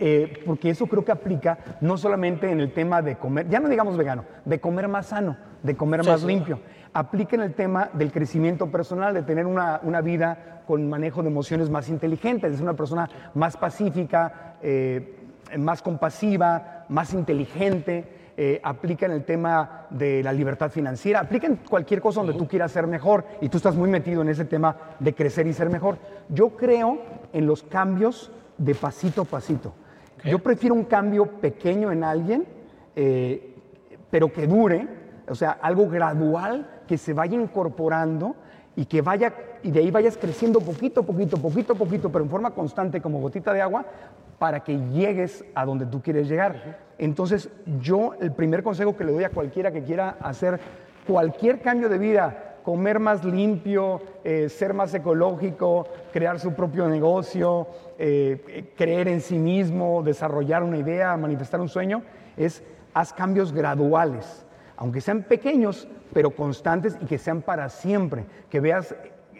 eh, 0.00 0.42
porque 0.44 0.70
eso 0.70 0.88
creo 0.88 1.04
que 1.04 1.12
aplica 1.12 1.58
no 1.80 1.96
solamente 1.96 2.50
en 2.50 2.58
el 2.58 2.72
tema 2.72 3.02
de 3.02 3.14
comer, 3.14 3.48
ya 3.48 3.60
no 3.60 3.68
digamos 3.68 3.96
vegano, 3.96 4.24
de 4.44 4.58
comer 4.58 4.88
más 4.88 5.06
sano, 5.06 5.36
de 5.62 5.76
comer 5.76 6.02
Sí, 6.02 6.10
más 6.10 6.20
sí. 6.22 6.26
limpio. 6.26 6.58
Aplica 6.92 7.36
en 7.36 7.42
el 7.42 7.54
tema 7.54 7.88
del 7.92 8.10
crecimiento 8.10 8.66
personal, 8.66 9.14
de 9.14 9.22
tener 9.22 9.46
una, 9.46 9.78
una 9.84 10.00
vida 10.00 10.62
con 10.66 10.88
manejo 10.88 11.22
de 11.22 11.28
emociones 11.28 11.70
más 11.70 11.88
inteligentes, 11.88 12.50
de 12.50 12.56
ser 12.56 12.64
una 12.64 12.74
persona 12.74 13.08
más 13.34 13.56
pacífica, 13.56 14.56
eh, 14.60 15.14
más 15.56 15.82
compasiva, 15.82 16.84
más 16.88 17.14
inteligente. 17.14 18.21
Eh, 18.44 18.60
aplica 18.60 19.06
en 19.06 19.12
el 19.12 19.24
tema 19.24 19.86
de 19.90 20.20
la 20.20 20.32
libertad 20.32 20.68
financiera, 20.68 21.20
aplica 21.20 21.46
en 21.46 21.58
cualquier 21.58 22.00
cosa 22.00 22.22
donde 22.22 22.36
tú 22.36 22.48
quieras 22.48 22.72
ser 22.72 22.88
mejor 22.88 23.24
y 23.40 23.48
tú 23.48 23.58
estás 23.58 23.76
muy 23.76 23.88
metido 23.88 24.20
en 24.20 24.30
ese 24.30 24.44
tema 24.44 24.76
de 24.98 25.14
crecer 25.14 25.46
y 25.46 25.52
ser 25.52 25.70
mejor. 25.70 25.96
Yo 26.28 26.56
creo 26.56 26.98
en 27.32 27.46
los 27.46 27.62
cambios 27.62 28.32
de 28.58 28.74
pasito 28.74 29.22
a 29.22 29.26
pasito. 29.26 29.74
Yo 30.24 30.40
prefiero 30.40 30.74
un 30.74 30.86
cambio 30.86 31.24
pequeño 31.24 31.92
en 31.92 32.02
alguien, 32.02 32.44
eh, 32.96 33.54
pero 34.10 34.32
que 34.32 34.48
dure, 34.48 34.88
o 35.28 35.36
sea, 35.36 35.52
algo 35.52 35.88
gradual 35.88 36.82
que 36.88 36.98
se 36.98 37.12
vaya 37.12 37.40
incorporando 37.40 38.34
y 38.74 38.86
que 38.86 39.02
vaya, 39.02 39.32
y 39.62 39.70
de 39.70 39.78
ahí 39.78 39.92
vayas 39.92 40.16
creciendo 40.16 40.58
poquito, 40.58 41.04
poquito, 41.04 41.36
poquito, 41.36 41.76
poquito, 41.76 42.10
pero 42.10 42.24
en 42.24 42.30
forma 42.30 42.50
constante 42.50 43.00
como 43.00 43.20
gotita 43.20 43.52
de 43.52 43.62
agua, 43.62 43.86
para 44.42 44.58
que 44.64 44.76
llegues 44.90 45.44
a 45.54 45.64
donde 45.64 45.86
tú 45.86 46.02
quieres 46.02 46.28
llegar. 46.28 46.76
Entonces, 46.98 47.48
yo 47.80 48.14
el 48.20 48.32
primer 48.32 48.64
consejo 48.64 48.96
que 48.96 49.04
le 49.04 49.12
doy 49.12 49.22
a 49.22 49.28
cualquiera 49.28 49.70
que 49.70 49.84
quiera 49.84 50.16
hacer 50.20 50.58
cualquier 51.06 51.60
cambio 51.60 51.88
de 51.88 51.96
vida, 51.96 52.56
comer 52.64 52.98
más 52.98 53.22
limpio, 53.24 54.02
eh, 54.24 54.48
ser 54.48 54.74
más 54.74 54.92
ecológico, 54.94 55.86
crear 56.12 56.40
su 56.40 56.54
propio 56.54 56.88
negocio, 56.88 57.68
eh, 58.00 58.44
eh, 58.48 58.72
creer 58.76 59.06
en 59.06 59.20
sí 59.20 59.38
mismo, 59.38 60.02
desarrollar 60.02 60.64
una 60.64 60.78
idea, 60.78 61.16
manifestar 61.16 61.60
un 61.60 61.68
sueño, 61.68 62.02
es 62.36 62.64
haz 62.94 63.12
cambios 63.12 63.52
graduales, 63.52 64.44
aunque 64.76 65.00
sean 65.00 65.22
pequeños, 65.22 65.86
pero 66.12 66.32
constantes 66.32 66.98
y 67.00 67.06
que 67.06 67.18
sean 67.18 67.42
para 67.42 67.68
siempre, 67.68 68.24
que 68.50 68.58
veas 68.58 68.92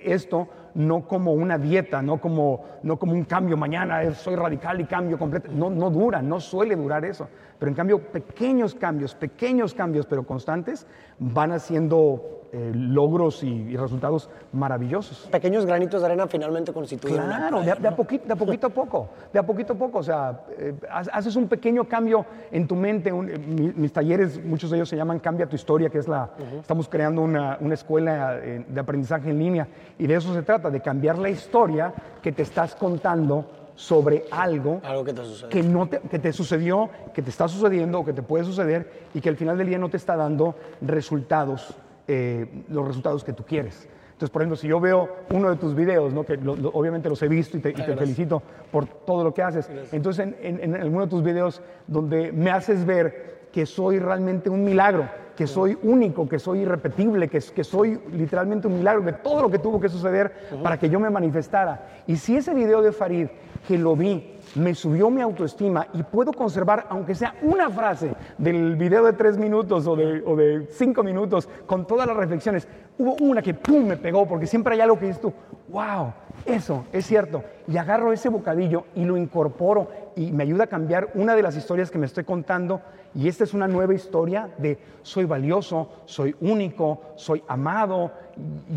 esto 0.05 0.47
no 0.75 1.03
como 1.07 1.33
una 1.33 1.59
dieta, 1.59 2.01
no 2.03 2.21
como, 2.21 2.65
no 2.83 2.99
como 2.99 3.13
un 3.13 3.25
cambio 3.25 3.57
mañana, 3.57 4.03
eh, 4.03 4.15
soy 4.15 4.37
radical 4.37 4.81
y 4.81 4.85
cambio 4.85 5.19
completo. 5.19 5.51
No, 5.53 5.71
no 5.71 5.91
dura, 5.91 6.23
no 6.23 6.41
suele 6.41 6.77
durar 6.77 7.05
eso. 7.05 7.29
Pero 7.59 7.71
en 7.71 7.77
cambio, 7.77 8.01
pequeños 8.01 8.75
cambios, 8.75 9.15
pequeños 9.15 9.75
cambios, 9.75 10.07
pero 10.07 10.25
constantes, 10.25 10.87
van 11.19 11.53
haciendo 11.53 12.39
eh, 12.55 12.71
logros 12.75 13.43
y, 13.45 13.49
y 13.49 13.77
resultados 13.79 14.29
maravillosos. 14.53 15.27
Pequeños 15.33 15.65
granitos 15.65 16.03
de 16.03 16.07
arena 16.07 16.27
finalmente 16.27 16.71
constituyen 16.73 17.23
una 17.23 17.37
Claro, 17.39 17.63
de, 17.63 17.71
a- 17.71 17.75
de 17.77 17.89
a 17.89 17.97
poquito, 17.97 18.27
de 18.27 18.33
a 18.35 18.37
poquito 18.37 18.67
a 18.67 18.71
poco, 18.71 19.09
de 19.33 19.39
a 19.39 19.43
poquito 19.47 19.73
a 19.73 19.77
poco, 19.77 19.99
o 20.01 20.03
sea, 20.03 20.43
eh, 20.59 20.75
ha- 20.91 20.99
haces 21.17 21.35
un 21.37 21.49
pequeño 21.49 21.85
cambio 21.85 22.27
en 22.51 22.67
tu 22.69 22.77
mente. 22.77 23.11
un- 23.11 23.31
eh, 23.31 23.39
mis 23.39 23.91
talleres, 23.91 24.39
muchos 24.45 24.69
de 24.71 24.77
ellos 24.77 24.89
se 24.91 24.97
llaman 24.97 25.19
Cambia 25.21 25.47
tu 25.49 25.57
historia, 25.57 25.89
que 25.89 25.97
es 25.99 26.07
la, 26.09 26.29
estamos 26.61 26.91
creando 26.91 27.23
una, 27.23 27.57
una 27.61 27.73
escuela 27.73 28.35
de 28.37 28.81
aprendizaje 28.81 29.31
en 29.31 29.39
línea 29.39 29.69
y 29.99 30.07
de 30.07 30.15
eso 30.17 30.35
se 30.35 30.43
trata, 30.43 30.62
de 30.71 30.81
cambiar 30.81 31.19
la 31.19 31.31
historia 31.31 31.93
que 32.23 32.33
te 32.33 32.43
estás 32.43 32.75
contando 32.75 33.47
sobre 33.75 34.25
algo 34.31 34.81
Algo 34.85 35.03
que 35.05 35.13
te 35.15 35.23
que, 35.49 35.63
no 35.63 35.89
te, 35.89 36.01
que 36.01 36.19
te 36.19 36.33
sucedió, 36.33 36.91
que 37.15 37.23
te 37.23 37.31
está 37.31 37.49
sucediendo 37.49 38.01
o 38.01 38.05
que 38.05 38.13
te 38.13 38.23
puede 38.23 38.45
suceder 38.45 39.09
y 39.15 39.21
que 39.21 39.29
al 39.31 39.37
final 39.37 39.57
del 39.59 39.67
día 39.69 39.79
no 39.79 39.89
te 39.89 39.97
está 39.97 40.15
dando 40.15 40.55
resultados, 40.83 41.75
eh, 42.07 42.65
los 42.69 42.87
resultados 42.87 43.25
que 43.25 43.33
tú 43.33 43.45
quieres. 43.45 43.89
Entonces, 44.13 44.31
por 44.31 44.43
ejemplo, 44.43 44.57
si 44.57 44.69
yo 44.69 44.79
veo 44.79 45.09
uno 45.33 45.51
de 45.51 45.57
tus 45.57 45.75
videos, 45.75 46.13
¿no? 46.13 46.23
que 46.25 46.37
lo- 46.37 46.55
lo- 46.55 46.69
obviamente 46.69 47.09
los 47.09 47.21
he 47.23 47.29
visto 47.29 47.57
y 47.57 47.61
te, 47.61 47.71
y 47.71 47.73
te 47.73 47.79
gracias. 47.79 47.99
felicito 47.99 48.43
por 48.71 48.87
todo 48.87 49.25
lo 49.25 49.35
que 49.35 49.43
haces, 49.43 49.69
entonces 49.91 50.27
en, 50.27 50.37
en- 50.61 50.75
en 50.77 50.81
alguno 50.81 51.07
de 51.07 51.11
tus 51.11 51.23
videos 51.25 51.61
donde 51.89 52.31
me 52.31 52.51
haces 52.51 52.85
ver 52.85 53.42
que 53.53 53.67
soy 53.67 53.99
realmente 53.99 54.49
un 54.49 54.65
milagro, 54.65 55.09
que 55.37 55.47
soy 55.47 55.79
único, 55.83 56.29
que 56.29 56.39
soy 56.39 56.61
irrepetible, 56.61 57.29
que, 57.29 57.41
que 57.41 57.65
soy 57.65 58.01
literalmente 58.13 58.67
un 58.67 58.79
milagro, 58.79 59.03
de 59.03 59.13
todo 59.13 59.43
lo 59.43 59.51
que 59.51 59.59
tuvo 59.59 59.81
que 59.81 59.89
suceder 59.89 60.33
para 60.63 60.79
que 60.79 60.89
yo 60.89 60.99
me 61.01 61.11
manifestara. 61.11 62.03
Y 62.07 62.17
si 62.17 62.37
ese 62.37 62.55
video 62.55 62.83
de 62.83 62.93
Farid, 62.93 63.29
que 63.67 63.79
lo 63.79 63.95
vi, 63.95 64.39
me 64.57 64.75
subió 64.75 65.11
mi 65.11 65.21
autoestima 65.21 65.87
y 65.95 66.03
puedo 66.03 66.33
conservar, 66.33 66.87
aunque 66.91 67.15
sea 67.15 67.35
una 67.43 67.71
frase 67.71 68.15
del 68.39 68.77
video 68.77 69.05
de 69.05 69.13
tres 69.13 69.39
minutos 69.39 69.87
o 69.87 69.97
de, 69.97 70.23
o 70.27 70.37
de 70.37 70.67
cinco 70.71 71.03
minutos, 71.03 71.49
con 71.67 71.87
todas 71.87 72.07
las 72.07 72.17
reflexiones, 72.17 72.67
hubo 72.99 73.15
una 73.21 73.41
que 73.41 73.55
¡pum! 73.55 73.87
me 73.87 73.97
pegó, 73.97 74.27
porque 74.27 74.47
siempre 74.47 74.75
hay 74.75 74.81
algo 74.81 74.99
que 74.99 75.07
dices 75.07 75.21
tú, 75.21 75.33
wow, 75.69 76.13
eso 76.45 76.85
es 76.93 77.07
cierto. 77.07 77.43
Y 77.69 77.77
agarro 77.77 78.13
ese 78.13 78.29
bocadillo 78.29 78.85
y 78.95 79.05
lo 79.05 79.17
incorporo 79.17 79.89
y 80.17 80.33
me 80.33 80.43
ayuda 80.43 80.65
a 80.65 80.67
cambiar 80.67 81.11
una 81.15 81.35
de 81.35 81.43
las 81.43 81.57
historias 81.57 81.91
que 81.91 81.99
me 81.99 82.07
estoy 82.07 82.25
contando. 82.25 82.81
Y 83.15 83.29
esta 83.29 83.45
es 83.45 83.55
una 83.55 83.69
nueva 83.69 83.95
historia 83.95 84.49
de 84.59 84.79
soy 85.03 85.25
valioso, 85.25 85.91
soy 86.07 86.35
único, 86.41 87.03
soy 87.17 87.43
amado, 87.49 88.13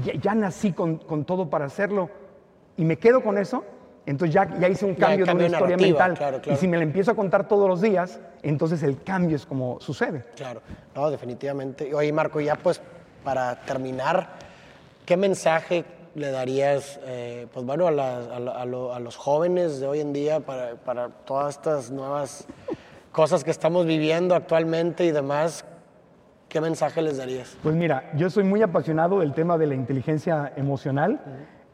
ya, 0.04 0.13
ya 0.13 0.36
nací 0.36 0.74
con, 0.74 0.98
con 0.98 1.26
todo 1.26 1.50
para 1.50 1.65
hacerlo. 1.65 2.10
Y 2.78 2.84
me 2.84 2.98
quedo 2.98 3.24
con 3.24 3.38
eso, 3.38 3.63
entonces 4.06 4.34
ya, 4.34 4.60
ya 4.60 4.67
hice 4.67 4.86
un 4.86 4.95
Ya 4.95 5.08
cambio 5.08 5.26
de 5.26 5.34
una 5.34 5.45
historia 5.48 5.78
mental. 5.78 6.13
claro, 6.17 6.41
claro. 6.41 6.54
Y 6.58 6.60
si 6.60 6.67
me 6.67 6.78
la 6.78 6.84
empiezo 6.84 7.12
a 7.12 7.15
contar 7.15 7.48
todos 7.48 7.67
los 7.69 7.82
días, 7.82 8.19
entonces 8.43 8.84
el 8.84 9.02
cambio 9.02 9.36
es 9.36 9.45
como 9.45 9.80
sucede. 9.80 10.26
Claro, 10.36 10.62
no, 10.93 11.10
definitivamente. 11.10 11.93
Oye, 11.93 12.12
Marco, 12.12 12.39
ya 12.41 12.56
pues 12.56 12.82
para 13.24 13.56
terminar, 13.62 14.30
¿qué 15.06 15.15
mensaje 15.17 15.86
le 16.15 16.32
darías, 16.32 16.99
eh, 17.06 17.47
pues 17.54 17.65
bueno, 17.65 17.88
a, 17.88 17.91
las- 17.91 18.28
a 18.30 18.39
lo- 18.39 18.56
a 18.56 18.65
lo- 18.65 18.93
a 18.93 18.99
los 18.99 19.17
jóvenes 19.17 19.80
de 19.80 19.88
hoy 19.88 19.99
en 19.99 20.13
día 20.13 20.39
para, 20.39 20.75
para 20.75 21.10
todas 21.10 21.56
estas 21.58 21.91
nuevas 21.91 22.47
cosas 23.12 23.43
que 23.43 23.51
estamos 23.51 23.86
viviendo 23.86 24.34
actualmente 24.34 25.06
y 25.06 25.12
demás? 25.12 25.65
¿Qué 26.47 26.62
mensaje 26.62 27.01
les 27.01 27.17
darías? 27.17 27.58
Pues 27.62 27.75
mira, 27.75 28.12
yo 28.15 28.30
soy 28.30 28.45
muy 28.45 28.62
apasionado 28.62 29.19
del 29.19 29.34
tema 29.34 29.58
de 29.58 29.67
la 29.67 29.75
inteligencia 29.75 30.54
emocional. 30.56 31.19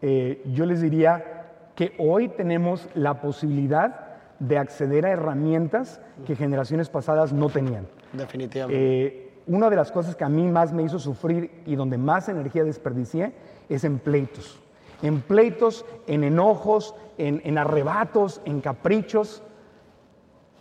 Eh, 0.01 0.41
yo 0.54 0.65
les 0.65 0.82
diría 0.82 1.45
que 1.75 1.93
hoy 1.99 2.27
tenemos 2.30 2.88
la 2.95 3.21
posibilidad 3.21 4.08
de 4.39 4.58
acceder 4.58 5.06
a 5.06 5.12
herramientas 5.12 6.01
que 6.25 6.36
generaciones 6.36 6.89
pasadas 6.89 7.32
no 7.32 7.49
tenían. 7.49 7.88
Definitivamente. 8.13 9.06
Eh, 9.06 9.27
una 9.47 9.69
de 9.69 9.75
las 9.75 9.91
cosas 9.91 10.15
que 10.15 10.23
a 10.23 10.30
mí 10.30 10.47
más 10.47 10.73
me 10.73 10.82
hizo 10.84 10.97
sufrir 10.97 11.62
y 11.67 11.75
donde 11.75 11.97
más 11.97 12.27
energía 12.30 12.63
desperdicié 12.63 13.34
es 13.76 13.84
en 13.84 14.00
pleitos. 14.00 14.60
En 15.02 15.22
pleitos, 15.22 15.86
en 16.08 16.24
enojos, 16.24 16.96
en, 17.18 17.42
en 17.44 17.58
arrebatos, 17.58 18.42
en 18.46 18.62
caprichos. 18.62 19.42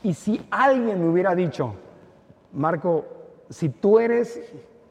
Y 0.02 0.14
si 0.14 0.40
alguien 0.50 1.02
me 1.02 1.10
hubiera 1.10 1.34
dicho, 1.34 1.74
Marco, 2.52 3.04
si 3.50 3.68
tú 3.68 3.98
eres 3.98 4.40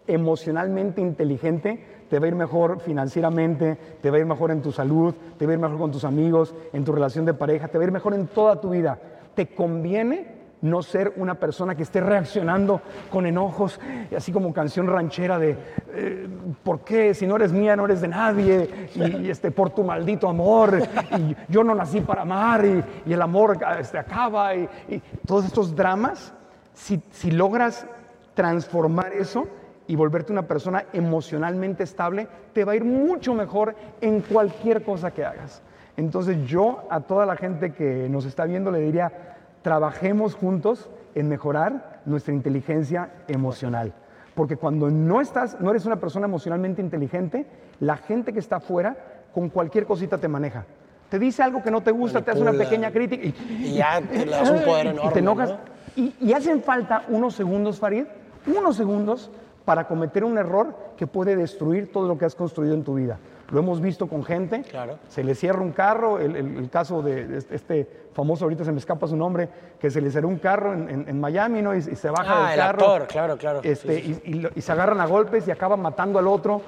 emocionalmente 0.06 1.02
inteligente, 1.02 1.84
te 2.10 2.20
va 2.20 2.26
a 2.26 2.30
ir 2.30 2.36
mejor 2.36 2.80
financieramente, 2.82 3.78
te 4.02 4.10
va 4.10 4.18
a 4.18 4.20
ir 4.20 4.26
mejor 4.26 4.52
en 4.52 4.62
tu 4.62 4.72
salud, 4.72 5.14
te 5.38 5.46
va 5.46 5.52
a 5.52 5.54
ir 5.54 5.60
mejor 5.60 5.78
con 5.78 5.92
tus 5.92 6.04
amigos, 6.04 6.54
en 6.74 6.84
tu 6.84 6.92
relación 6.92 7.26
de 7.26 7.34
pareja, 7.34 7.68
te 7.68 7.78
va 7.78 7.84
a 7.84 7.88
ir 7.88 7.94
mejor 7.94 8.14
en 8.14 8.28
toda 8.28 8.60
tu 8.60 8.72
vida. 8.72 9.00
Te 9.36 9.48
conviene 9.48 10.39
no 10.62 10.82
ser 10.84 11.14
una 11.16 11.36
persona 11.36 11.76
que 11.76 11.84
esté 11.84 12.02
reaccionando 12.02 12.82
con 13.10 13.26
enojos, 13.26 13.80
y 14.12 14.16
así 14.16 14.32
como 14.32 14.54
canción 14.54 14.88
ranchera 14.88 15.40
de 15.40 15.58
eh, 15.94 16.28
¿por 16.64 16.82
qué? 16.82 17.14
Si 17.14 17.26
no 17.26 17.36
eres 17.38 17.52
mía, 17.52 17.76
no 17.76 17.86
eres 17.86 18.02
de 18.02 18.08
nadie, 18.08 18.90
y, 18.96 19.30
este, 19.30 19.52
por 19.52 19.70
tu 19.70 19.84
maldito 19.84 20.28
amor, 20.28 20.80
y 21.18 21.36
yo 21.48 21.64
no 21.64 21.74
nací 21.76 22.02
para 22.02 22.24
amar, 22.24 22.66
y, 22.66 23.12
el 23.12 23.22
amor 23.22 23.58
este, 23.80 23.98
acaba, 23.98 24.56
y, 24.56 24.68
y 24.90 25.02
todos 25.26 25.46
estos 25.46 25.76
dramas, 25.76 26.34
si, 26.74 27.02
si 27.12 27.32
logras 27.32 27.88
transformar 28.34 29.14
eso 29.14 29.48
y 29.88 29.96
volverte 29.96 30.32
una 30.32 30.48
persona 30.48 30.86
emocionalmente 30.94 31.84
estable, 31.84 32.28
te 32.54 32.64
va 32.64 32.74
a 32.74 32.76
ir 32.76 32.86
mucho 32.86 33.34
mejor 33.34 33.76
en 34.02 34.22
cualquier 34.22 34.84
cosa 34.84 35.12
que 35.12 35.26
hagas. 35.26 35.62
Entonces 35.98 36.46
yo 36.46 36.88
a 36.90 37.02
toda 37.02 37.26
la 37.26 37.36
gente 37.36 37.74
que 37.74 38.08
nos 38.08 38.26
está 38.26 38.46
viendo 38.46 38.72
le 38.72 38.80
diría, 38.80 39.39
trabajemos 39.62 40.36
juntos 40.36 40.90
en 41.16 41.30
mejorar 41.30 42.02
nuestra 42.06 42.34
inteligencia 42.34 43.12
emocional. 43.28 43.94
Porque 44.36 44.56
cuando 44.56 44.90
no 44.90 45.22
estás, 45.22 45.60
no 45.60 45.70
eres 45.70 45.86
una 45.86 45.98
persona 45.98 46.26
emocionalmente 46.26 46.82
inteligente, 46.82 47.46
la 47.80 47.98
gente 47.98 48.32
que 48.32 48.40
está 48.40 48.58
afuera 48.58 48.96
con 49.34 49.50
cualquier 49.50 49.86
cosita 49.86 50.18
te 50.18 50.28
maneja. 50.28 50.66
te 51.10 51.20
dice 51.20 51.44
algo 51.44 51.64
que 51.64 51.72
no 51.72 51.82
te 51.82 51.92
gusta, 51.92 52.22
te 52.22 52.32
hace 52.32 52.42
una 52.42 52.52
Manipula. 52.52 52.70
pequeña 52.70 52.92
crítica 52.92 53.26
y, 53.26 53.66
Y 53.66 53.74
ya 53.74 54.00
le 54.00 54.26
das 54.26 54.50
un 54.50 54.62
poder 54.64 54.86
y 54.86 54.90
enorme, 54.90 55.12
te 55.12 55.20
enojas. 55.20 55.50
¿no? 55.50 55.58
Y, 55.96 56.16
y 56.22 56.34
hacen 56.34 56.62
falta 56.62 57.04
unos 57.10 57.34
segundos, 57.36 57.80
Farid, 57.80 58.06
unos 58.46 58.78
segundos 58.78 59.32
para 59.66 59.88
cometer 59.88 60.24
un 60.24 60.38
error 60.38 60.76
que 60.98 61.08
puede 61.08 61.36
destruir 61.36 61.92
todo 61.92 62.08
lo 62.08 62.18
que 62.18 62.26
has 62.26 62.36
construido 62.36 62.74
en 62.76 62.84
tu 62.84 62.96
vida. 62.96 63.18
Lo 63.52 63.60
hemos 63.60 63.82
visto 63.82 64.08
con 64.08 64.24
gente, 64.24 64.62
Claro. 64.62 65.00
se 65.08 65.24
le 65.24 65.34
cierra 65.36 65.62
un 65.62 65.72
carro, 65.72 66.20
el, 66.20 66.36
el- 66.36 66.58
el 66.58 66.70
caso 66.70 67.02
de 67.02 67.38
este- 67.38 67.56
este 67.56 67.90
famoso, 68.14 68.46
ahorita 68.46 68.64
se 68.64 68.72
me 68.72 68.78
escapa 68.80 69.08
su 69.08 69.16
nombre, 69.16 69.50
que 69.80 69.90
se 69.90 70.02
le 70.02 70.12
cerró 70.12 70.28
un 70.28 70.38
carro 70.38 70.74
en, 70.74 70.90
en- 70.90 71.10
en 71.10 71.20
Miami 71.20 71.62
¿no? 71.62 71.74
y, 71.76 71.80
y 71.80 71.82
se 71.96 72.10
baja 72.10 72.48
Ah, 72.48 72.50
del 72.52 72.60
el 72.60 72.66
carro. 72.66 72.82
actor, 72.86 73.08
claro, 73.08 73.38
claro. 73.38 73.60
Este, 73.64 74.02
Sí, 74.02 74.14
sí, 74.16 74.22
Y, 74.26 74.30
y 74.32 74.34
lo- 74.36 74.50
y 74.56 74.62
se 74.62 74.72
agarran 74.72 75.00
a 75.02 75.06
golpes 75.08 75.48
y 75.48 75.52
acaban 75.52 75.82
matando 75.82 76.20
al 76.20 76.28
otro. 76.28 76.62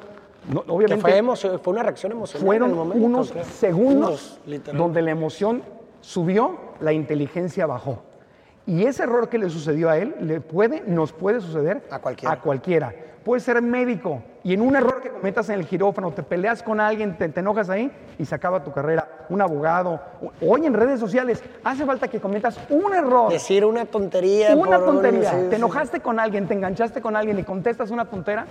No, 0.51 0.63
obviamente 0.67 1.01
fue, 1.01 1.71
una 1.71 1.83
reacción 1.83 2.13
emocional. 2.13 2.41
en 2.41 2.47
fueron 2.47 2.69
el 2.71 2.75
momento, 2.75 3.05
unos 3.05 3.33
segundos 3.51 4.39
Unos, 4.47 4.75
donde 4.75 5.03
la 5.03 5.11
emoción 5.11 5.61
subió, 6.01 6.57
la 6.79 6.93
inteligencia 6.93 7.67
bajó. 7.67 8.01
Y 8.71 8.85
ese 8.85 9.03
error 9.03 9.27
que 9.27 9.37
le 9.37 9.49
sucedió 9.49 9.89
a 9.89 9.97
él 9.97 10.15
le 10.21 10.39
puede, 10.39 10.81
nos 10.87 11.11
puede 11.11 11.41
suceder 11.41 11.83
A 11.91 11.99
cualquiera. 11.99 12.33
a 12.33 12.39
cualquiera. 12.39 12.93
Puede 13.25 13.41
ser 13.41 13.61
médico 13.61 14.23
y 14.45 14.53
en 14.53 14.61
un 14.61 14.77
error 14.77 15.01
que 15.01 15.09
cometas 15.09 15.49
en 15.49 15.59
el 15.59 15.67
quirófano, 15.67 16.11
te 16.13 16.23
peleas 16.23 16.63
con 16.63 16.79
alguien, 16.79 17.17
te, 17.17 17.27
te 17.27 17.41
enojas 17.41 17.69
ahí 17.69 17.91
y 18.17 18.23
se 18.23 18.33
acaba 18.33 18.63
tu 18.63 18.71
carrera. 18.71 19.25
Un 19.27 19.41
abogado. 19.41 19.99
Hoy 20.39 20.65
en 20.65 20.73
redes 20.73 21.01
sociales 21.01 21.43
hace 21.65 21.85
falta 21.85 22.07
que 22.07 22.21
cometas 22.21 22.61
un 22.69 22.93
error. 22.93 23.29
Decir 23.29 23.65
una 23.65 23.83
tontería. 23.83 24.55
Una 24.55 24.77
por 24.77 24.85
tontería. 24.85 25.31
sí, 25.31 25.47
Te 25.49 25.57
enojaste 25.57 25.99
con 25.99 26.17
alguien, 26.17 26.47
te 26.47 26.53
enganchaste 26.53 27.01
con 27.01 27.17
alguien 27.17 27.37
y 27.39 27.43
contestas 27.43 27.91
una 27.91 28.05
tontera 28.05 28.45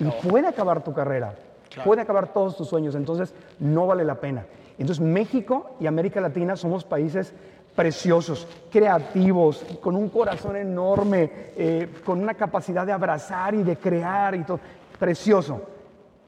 y 0.00 0.04
puede 0.28 0.48
acabar 0.48 0.82
tu 0.82 0.92
carrera, 0.92 1.34
Claro. 1.70 1.86
puede 1.86 2.02
acabar 2.02 2.32
todos 2.32 2.56
tus 2.56 2.68
sueños, 2.68 2.96
entonces 2.96 3.32
no 3.60 3.86
vale 3.86 4.04
la 4.04 4.16
pena. 4.16 4.46
Entonces 4.78 5.00
México 5.04 5.76
y 5.80 5.86
América 5.86 6.20
Latina 6.20 6.56
somos 6.56 6.84
países 6.84 7.32
preciosos, 7.78 8.48
creativos, 8.72 9.64
con 9.80 9.94
un 9.94 10.08
corazón 10.08 10.56
enorme, 10.56 11.30
eh, 11.56 11.88
con 12.04 12.20
una 12.20 12.34
capacidad 12.34 12.84
de 12.84 12.90
abrazar 12.90 13.54
y 13.54 13.62
de 13.62 13.76
crear 13.76 14.34
y 14.34 14.42
todo, 14.42 14.58
precioso, 14.98 15.62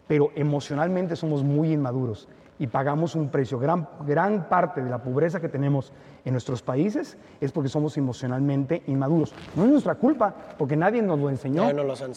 pero 0.06 0.30
emocionalmente 0.36 1.16
somos 1.16 1.42
muy 1.42 1.72
inmaduros 1.72 2.28
y 2.60 2.68
pagamos 2.68 3.16
un 3.16 3.30
precio. 3.30 3.58
Gran, 3.58 3.88
gran 4.06 4.48
parte 4.48 4.80
de 4.80 4.90
la 4.90 5.02
pobreza 5.02 5.40
que 5.40 5.48
tenemos 5.48 5.92
en 6.24 6.34
nuestros 6.34 6.62
países 6.62 7.18
es 7.40 7.50
porque 7.50 7.68
somos 7.68 7.96
emocionalmente 7.96 8.84
inmaduros. 8.86 9.34
No 9.56 9.64
es 9.64 9.70
nuestra 9.70 9.96
culpa, 9.96 10.32
porque 10.56 10.76
nadie 10.76 11.02
nos 11.02 11.18
lo 11.18 11.30
enseñó. 11.30 11.64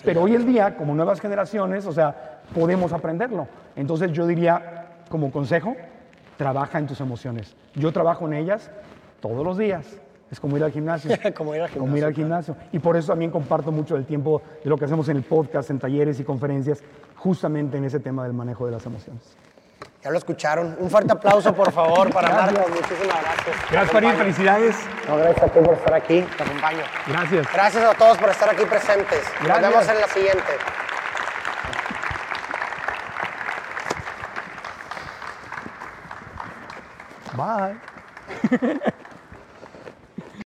Pero 0.05 0.21
hoy 0.21 0.35
en 0.35 0.45
día, 0.45 0.77
como 0.77 0.93
nuevas 0.93 1.19
generaciones, 1.19 1.87
o 1.87 1.91
sea, 1.91 2.43
podemos 2.53 2.93
aprenderlo. 2.93 3.47
Entonces 3.75 4.11
yo 4.11 4.27
diría, 4.27 5.01
como 5.09 5.31
consejo, 5.31 5.75
trabaja 6.37 6.77
en 6.77 6.85
tus 6.85 7.01
emociones. 7.01 7.55
Yo 7.73 7.91
trabajo 7.91 8.27
en 8.27 8.33
ellas 8.33 8.69
todos 9.23 9.45
los 9.45 9.57
días. 9.57 9.85
Es 10.29 10.39
como 10.39 10.57
ir 10.57 10.63
al 10.65 10.71
gimnasio. 10.71 11.11
Como 11.37 11.55
ir 11.55 11.61
al 11.61 11.69
Como 11.69 11.95
ir 11.95 12.03
al 12.03 12.13
gimnasio. 12.13 12.57
Y 12.73 12.79
por 12.79 12.97
eso 12.97 13.13
también 13.13 13.31
comparto 13.31 13.71
mucho 13.71 13.95
el 13.95 14.05
tiempo 14.05 14.41
de 14.63 14.69
lo 14.69 14.77
que 14.77 14.85
hacemos 14.85 15.07
en 15.07 15.17
el 15.17 15.23
podcast, 15.23 15.69
en 15.69 15.79
talleres 15.79 16.19
y 16.19 16.23
conferencias, 16.23 16.83
justamente 17.15 17.77
en 17.77 17.85
ese 17.85 17.99
tema 17.99 18.23
del 18.23 18.33
manejo 18.33 18.65
de 18.65 18.73
las 18.73 18.85
emociones. 18.85 19.21
Ya 20.03 20.11
lo 20.11 20.17
escucharon. 20.17 20.75
Un 20.77 20.89
fuerte 20.89 21.13
aplauso, 21.13 21.53
por 21.53 21.71
favor, 21.71 22.11
para 22.11 22.27
Gracias. 22.27 22.53
Marcos. 22.53 22.81
Muchísimas 22.81 23.21
gracias. 23.21 23.55
Gracias, 23.71 23.91
Farid. 23.91 24.09
Felicidades. 24.09 24.75
No, 25.07 25.17
gracias 25.17 25.43
a 25.43 25.47
ti 25.47 25.59
por 25.59 25.73
estar 25.75 25.93
aquí. 25.93 26.21
Te 26.35 26.43
acompaño. 26.43 26.83
Gracias. 27.07 27.53
Gracias 27.53 27.83
a 27.83 27.93
todos 27.93 28.17
por 28.17 28.29
estar 28.29 28.49
aquí 28.49 28.65
presentes. 28.65 29.23
Gracias. 29.43 29.61
Nos 29.61 29.69
vemos 29.69 29.87
en 29.87 30.01
la 30.01 30.07
siguiente. 30.07 30.43
Bye. 37.37 38.93